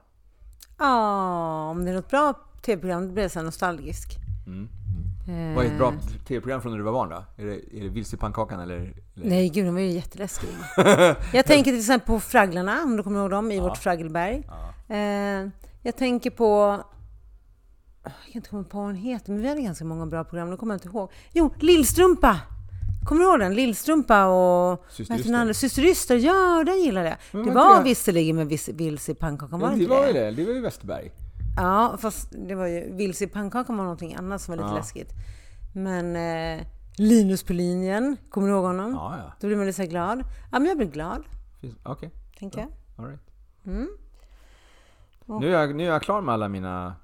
[0.79, 4.17] Ja, om det är något bra tv-program då blir jag så här nostalgisk.
[4.47, 4.69] Mm.
[5.27, 5.93] Eh, Vad är ett bra
[6.27, 7.43] tv-program från när du var barn då?
[7.43, 8.75] Är det, är det Vilse i pannkakan eller?
[8.75, 8.93] eller?
[9.29, 10.51] Nej, gud, de var ju jätteläskiga.
[11.33, 14.43] jag tänker till exempel på Fragglarna, om du kommer ihåg dem, i vårt Fraggelberg.
[14.87, 15.49] Eh,
[15.81, 16.81] jag tänker på...
[18.03, 20.49] Jag kan inte komma på vad den heter, men vi hade ganska många bra program.
[20.49, 21.11] Nu kommer jag inte ihåg.
[21.33, 22.39] Jo, Lillstrumpa!
[23.05, 23.55] Kommer du ihåg den?
[23.55, 24.85] Lillstrumpa och...
[25.55, 26.15] Syster Yster.
[26.15, 27.17] ja den gillade jag.
[27.31, 30.13] Men det var det- visserligen med Vilse i pannkakan, var Ja, det inte var det?
[30.13, 31.11] det, det var ju Westerberg.
[31.57, 32.95] Ja, fast det var ju...
[32.95, 34.77] Vilse i pannkakan var någonting annat som var lite Ja.
[34.77, 35.09] läskigt.
[35.75, 36.65] Men eh,
[36.97, 38.91] Linus på linjen, kommer du ihåg honom?
[38.91, 39.33] Ja, ja.
[39.39, 40.19] Då blir man lite så glad.
[40.51, 41.23] Ja, men jag blir glad,
[41.83, 42.67] Okej, tänker jag.
[42.97, 43.21] all right.
[43.65, 43.87] Mm.
[45.25, 46.95] Nu, är jag, nu är jag klar med alla mina...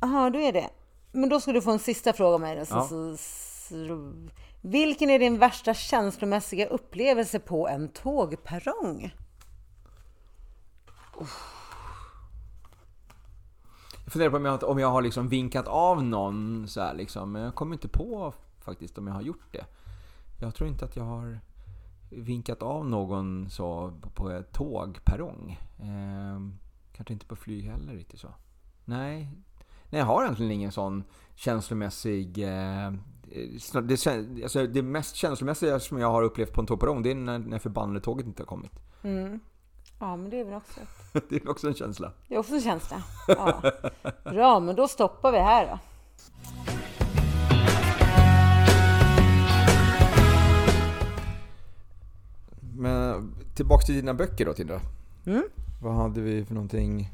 [0.00, 0.68] Jaha, då är det.
[1.12, 2.86] Men då ska du få en sista fråga av mig då, så, Ja.
[2.88, 3.16] så
[4.66, 9.14] vilken är din värsta känslomässiga upplevelse på en tågperrong?
[14.04, 17.32] Jag funderar på om jag, om jag har liksom vinkat av någon så här liksom,
[17.32, 19.66] men jag kommer inte på faktiskt om jag har gjort det.
[20.40, 21.38] Jag tror inte att jag har
[22.10, 25.60] vinkat av någon så på ett tågperrong.
[25.78, 26.40] Eh,
[26.96, 28.34] kanske inte på flyg heller riktigt så.
[28.84, 29.30] Nej,
[29.90, 31.04] Nej jag har egentligen ingen sån
[31.34, 32.38] känslomässig...
[32.38, 32.92] Eh,
[33.82, 37.38] det, alltså det mest känslomässiga som jag har upplevt på en tågperrong det är när,
[37.38, 38.72] när förbannade tåget inte har kommit.
[39.04, 39.40] Mm.
[39.98, 40.80] Ja, men det är väl också
[41.28, 42.12] Det är också en känsla.
[42.28, 43.02] Det är också en känsla.
[43.28, 43.62] Ja.
[44.24, 45.78] Bra, men då stoppar vi här då.
[52.76, 54.80] Men tillbaks till dina böcker då Tindra.
[55.26, 55.42] Mm.
[55.82, 57.10] Vad hade vi för någonting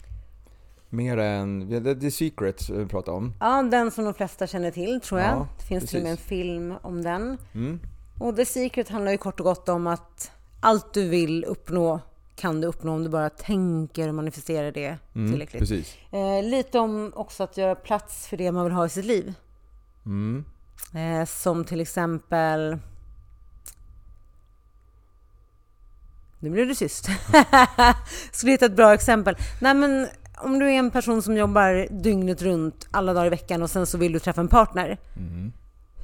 [0.91, 1.71] mer än
[2.01, 3.35] The Secret vi pratade om?
[3.41, 5.31] Ja, den som de flesta känner till tror jag.
[5.31, 5.91] Ja, det finns precis.
[5.91, 7.39] till och med en film om den.
[7.55, 7.81] Mm.
[8.19, 10.31] Och The Secret handlar ju kort och gott om att
[10.61, 12.01] allt du vill uppnå
[12.41, 15.61] kan du uppnå om du bara tänker och manifesterar det mm, tillräckligt.
[15.61, 15.97] Precis.
[16.11, 19.35] Eh, lite om också att göra plats för det man vill ha i sitt liv.
[20.07, 20.45] Mm.
[20.95, 22.79] Eh, som till exempel...
[26.39, 27.09] Nu blev det tyst.
[28.33, 29.37] Skulle hitta ett bra exempel.
[29.61, 30.09] Nej men
[30.43, 33.87] om du är en person som jobbar dygnet runt alla dagar i veckan och sen
[33.87, 34.99] så vill du träffa en partner.
[35.17, 35.53] Mm.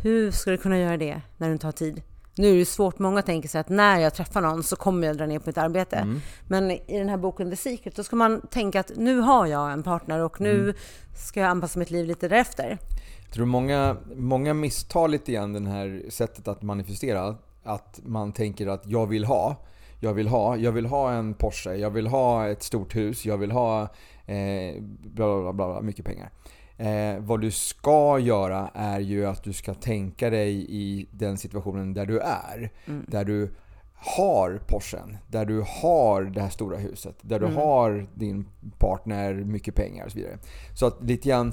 [0.03, 2.03] Hur ska du kunna göra det när du inte har tid?
[2.39, 5.17] Nu är det svårt, många tänker sig att när jag träffar någon så kommer jag
[5.17, 5.97] dra ner på mitt arbete.
[5.97, 6.21] Mm.
[6.49, 9.73] Men i den här boken The Secret, då ska man tänka att nu har jag
[9.73, 10.75] en partner och nu mm.
[11.17, 12.79] ska jag anpassa mitt liv lite därefter.
[13.25, 17.37] Jag tror många, många misstar lite grann det här sättet att manifestera.
[17.65, 19.57] Att man tänker att jag vill ha,
[20.01, 23.39] jag vill ha, jag vill ha en Porsche, jag vill ha ett stort hus, jag
[23.39, 23.89] vill ha
[24.27, 26.31] eh, bla, bla, bla, bla, mycket pengar.
[26.79, 31.95] Eh, vad du ska göra är ju att du ska tänka dig i den situationen
[31.95, 32.73] där du är.
[32.87, 33.05] Mm.
[33.09, 33.51] Där du
[33.95, 37.59] har Porschen, där du har det här stora huset, där du mm.
[37.59, 38.49] har din
[38.79, 40.39] partner, mycket pengar och så vidare.
[40.75, 41.49] Så att lite grann,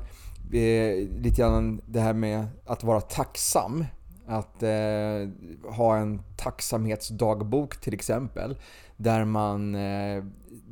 [0.54, 3.86] eh, lite grann det här med att vara tacksam.
[4.28, 5.30] Att eh,
[5.76, 8.58] ha en tacksamhetsdagbok till exempel.
[8.98, 10.24] Där man, eh,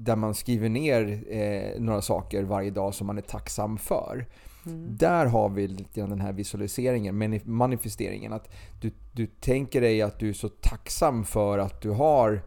[0.04, 4.26] där man skriver ner eh, några saker varje dag som man är tacksam för.
[4.66, 4.98] Mm.
[4.98, 8.34] Där har vi lite den här visualiseringen, manifesteringen.
[8.34, 8.50] Att
[8.82, 12.42] du, du tänker dig att du är så tacksam för att du har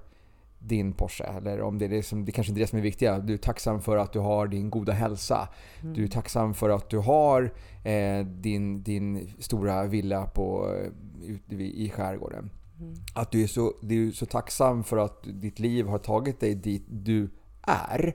[0.58, 1.24] din Porsche.
[1.24, 3.18] Eller om det är det, som, det kanske inte är det som är viktiga.
[3.18, 5.48] Du är tacksam för att du har din goda hälsa.
[5.82, 5.94] Mm.
[5.94, 7.52] Du är tacksam för att du har
[7.84, 10.76] eh, din, din stora villa på,
[11.22, 12.50] ute i skärgården.
[12.80, 12.94] Mm.
[13.14, 16.54] Att du är, så, du är så tacksam för att ditt liv har tagit dig
[16.54, 17.30] dit du
[17.66, 18.14] är.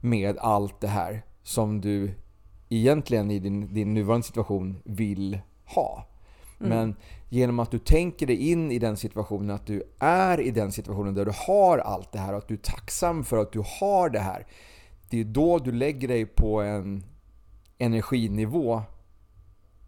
[0.00, 2.14] Med allt det här som du
[2.68, 6.06] egentligen i din, din nuvarande situation vill ha.
[6.60, 6.70] Mm.
[6.70, 6.96] Men
[7.28, 11.14] genom att du tänker dig in i den situationen, att du är i den situationen
[11.14, 14.10] där du har allt det här och att du är tacksam för att du har
[14.10, 14.46] det här.
[15.10, 17.04] Det är då du lägger dig på en
[17.78, 18.82] energinivå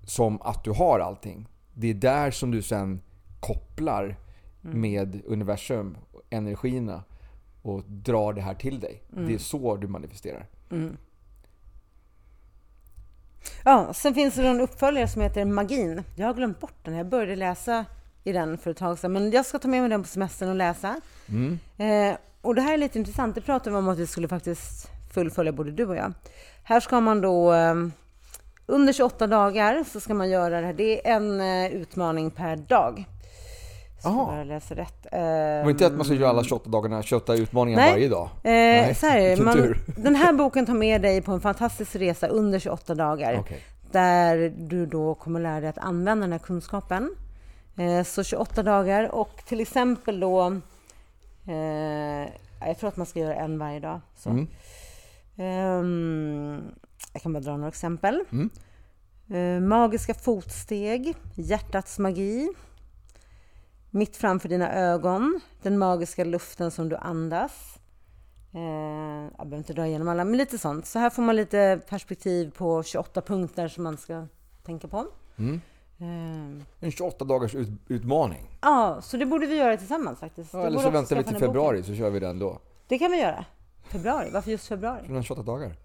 [0.05, 1.49] som att du har allting.
[1.75, 3.01] Det är där som du sen
[3.41, 4.17] kopplar
[4.65, 4.81] mm.
[4.81, 5.97] med universum,
[6.31, 7.03] energierna
[7.63, 9.03] och drar det här till dig.
[9.13, 9.29] Mm.
[9.29, 10.47] Det är så du manifesterar.
[10.71, 10.97] Mm.
[13.65, 16.03] Ja, sen finns det en uppföljare som heter Magin.
[16.17, 16.95] Jag har glömt bort den.
[16.95, 17.85] Jag började läsa
[18.25, 20.49] i den för ett tag sedan, men jag ska ta med mig den på semestern
[20.49, 21.01] och läsa.
[21.29, 21.59] Mm.
[21.79, 23.35] Eh, och det här är lite intressant.
[23.35, 26.13] Det pratade vi om att vi skulle faktiskt fullfölja, både du och jag.
[26.63, 27.75] Här ska man då eh,
[28.67, 30.73] under 28 dagar så ska man göra det här.
[30.73, 33.05] Det är en eh, utmaning per dag.
[34.01, 35.03] Ska jag läsa rätt.
[35.11, 37.93] Det var inte att man ska göra alla 28 dagarna, 28 utmaningar Nej.
[37.93, 38.25] varje dag?
[38.25, 42.27] Eh, Nej, så här, man, den här boken tar med dig på en fantastisk resa
[42.27, 43.39] under 28 dagar.
[43.39, 43.59] Okay.
[43.93, 47.15] Där du då kommer lära dig att använda den här kunskapen.
[47.77, 50.61] Eh, så 28 dagar och till exempel då...
[51.47, 52.29] Eh,
[52.67, 54.01] jag tror att man ska göra en varje dag.
[54.17, 54.31] Så.
[54.31, 54.47] Mm.
[55.41, 56.63] Um,
[57.13, 58.25] jag kan bara dra några exempel.
[58.33, 58.51] Mm.
[59.31, 62.49] Uh, magiska fotsteg, hjärtats magi,
[63.91, 67.79] mitt framför dina ögon, den magiska luften som du andas.
[68.55, 68.61] Eh,
[69.39, 70.87] jag behöver inte dra igenom alla, men lite sånt.
[70.87, 74.27] Så här får man lite perspektiv på 28 punkter som man ska
[74.63, 75.07] tänka på.
[75.39, 75.61] Mm.
[75.99, 76.65] Eh.
[76.81, 78.59] En 28 dagars ut utmaning.
[78.61, 80.53] Ja, så det borde vi göra tillsammans faktiskt.
[80.53, 81.95] Ja, eller så väntar vi till februari boken.
[81.95, 82.59] så kör vi den då.
[82.89, 83.45] Det kan vi göra.
[83.83, 84.31] Februari?
[84.33, 85.07] Varför just februari?
[85.07, 85.77] För den 28 dagar.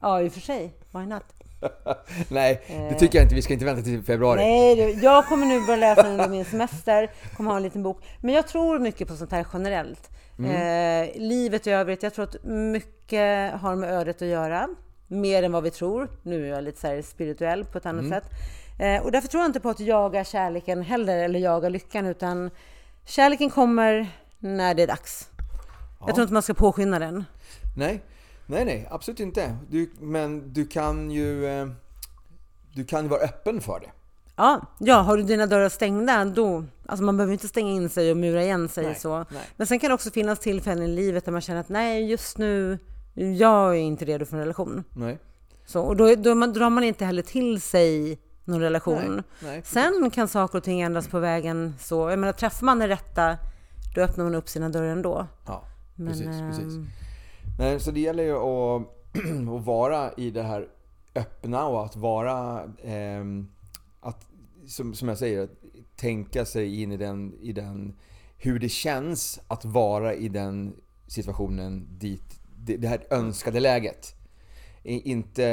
[0.00, 0.74] Ja, i och för sig.
[0.92, 1.24] Why not?
[2.28, 3.34] Nej, det tycker jag inte.
[3.34, 4.40] Vi ska inte vänta till februari.
[4.40, 8.02] Nej, jag kommer nu börja läsa under min semester, kommer ha en liten bok.
[8.20, 10.10] Men jag tror mycket på sånt här generellt.
[10.38, 10.50] Mm.
[10.50, 14.68] Eh, livet i övrigt, jag tror att mycket har med ödet att göra.
[15.08, 16.08] mer än vad vi tror.
[16.22, 18.24] Nu är jag lite så spirituell på ett annat sätt.
[18.80, 22.50] Eh, och därför tror jag inte på att jaga kärleken heller, eller jaga lyckan, utan
[23.04, 24.08] kärleken kommer
[24.38, 25.28] när det är dags.
[26.06, 27.24] Jag tror inte man ska påskynda den.
[27.76, 28.02] Nej,
[28.50, 29.56] nej, nej, absolut inte.
[29.70, 31.68] Du, men du kan ju eh,
[32.74, 33.90] du kan ju vara öppen för det.
[34.36, 36.64] Ja, ja, har du dina dörrar stängda, då...
[36.86, 39.18] Alltså man behöver inte stänga in sig och mura igen sig Nej, så.
[39.30, 39.42] nej.
[39.56, 42.38] Men sen kan det också finnas tillfällen i livet där man känner att nej, just
[42.38, 42.78] nu,
[43.14, 44.84] jag är inte redo för en relation.
[44.92, 45.18] Nej.
[45.66, 49.14] Så, och då, då drar man inte heller till sig någon relation.
[49.14, 51.74] Nej, nej, Sen kan saker och ting ändras på vägen.
[51.80, 53.36] Så, jag menar, träffar man den rätta,
[53.94, 55.26] då öppnar man upp sina dörrar ändå.
[55.46, 56.74] Ja, Men, precis, precis.
[57.60, 58.82] Nej, så det gäller ju att,
[59.58, 60.68] att vara i det här
[61.14, 63.48] öppna och att vara, ehm,
[64.00, 64.26] att,
[64.66, 65.50] som, som jag säger, att
[65.96, 67.96] tänka sig in i den, i den,
[68.38, 74.14] hur det känns att vara i den situationen dit, det, det här önskade läget.
[74.82, 75.44] Inte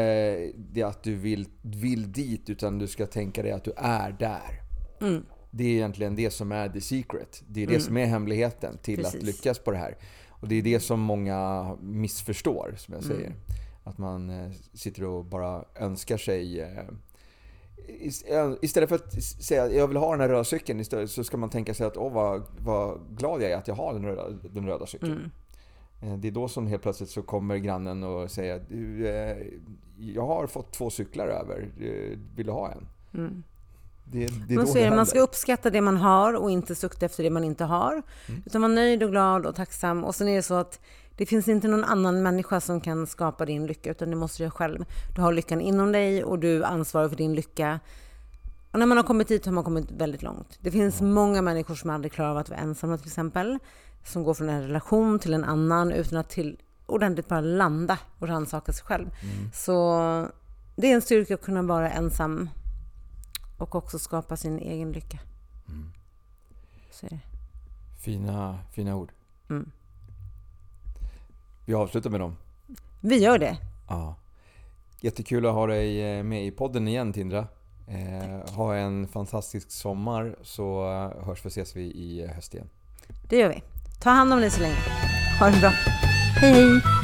[0.57, 4.61] det att du vill, vill dit, utan du ska tänka dig att du är där.
[5.01, 7.43] mm, Det är egentligen det som är the secret.
[7.47, 9.35] Det är det som är hemligheten till att Precis.
[9.35, 9.97] lyckas på det här.
[10.39, 13.25] Och det är det som många missförstår, som jag säger.
[13.27, 13.37] Mm.
[13.83, 16.61] Att man eh, sitter och bara önskar sig...
[16.61, 16.83] eh,
[18.61, 21.37] Istället för att säga att jag vill ha den här röda cykeln, istället så ska
[21.37, 24.29] man tänka sig att åh vad, vad glad jag är att jag har den röda,
[24.51, 25.11] den röda cykeln.
[25.11, 26.13] mm.
[26.13, 29.07] Eh, Det är då som helt plötsligt så kommer grannen och säger du,
[29.97, 31.69] jag har fått två cyklar över,
[32.35, 32.87] vill du ha en?
[33.13, 33.43] Mm.
[34.11, 37.29] Det, det Man, det, man ska uppskatta det man har och inte sukta efter det
[37.29, 37.91] man inte har.
[37.91, 38.43] Mm.
[38.45, 40.03] Utan vara nöjd och glad och tacksam.
[40.03, 40.79] Och sen är det så att
[41.17, 44.43] det finns inte någon annan människa som kan skapa din lycka, utan det måste du
[44.43, 44.85] göra själv.
[45.15, 47.79] Du har lyckan inom dig och du ansvarar för din lycka.
[48.71, 50.57] Och när man har kommit dit har man kommit väldigt långt.
[50.61, 53.59] Det finns många människor som aldrig klarar av att vara ensamma till exempel.
[54.05, 58.27] Som går från en relation till en annan utan att till ordentligt bara landa och
[58.27, 59.09] rannsaka sig själv.
[59.53, 59.99] Så
[60.75, 62.49] det är en styrka att kunna vara ensam
[63.57, 65.19] och också skapa sin egen lycka.
[66.91, 67.19] Så är det.
[67.99, 69.11] Fina, fina ord.
[69.49, 69.71] Mm.
[71.65, 72.37] Vi avslutar med dem.
[73.01, 73.57] Vi gör det.
[73.87, 74.15] Ja.
[75.01, 77.47] Jättekul att ha dig eh, med i podden igen Tindra.
[77.87, 82.69] Eh, ha en fantastisk sommar så eh, hörs vi ses vi i höst igen.
[83.29, 83.63] Det gör vi.
[83.99, 84.77] Ta hand om dig så länge.
[85.39, 85.69] Ha det bra.
[86.41, 86.96] Hej hej!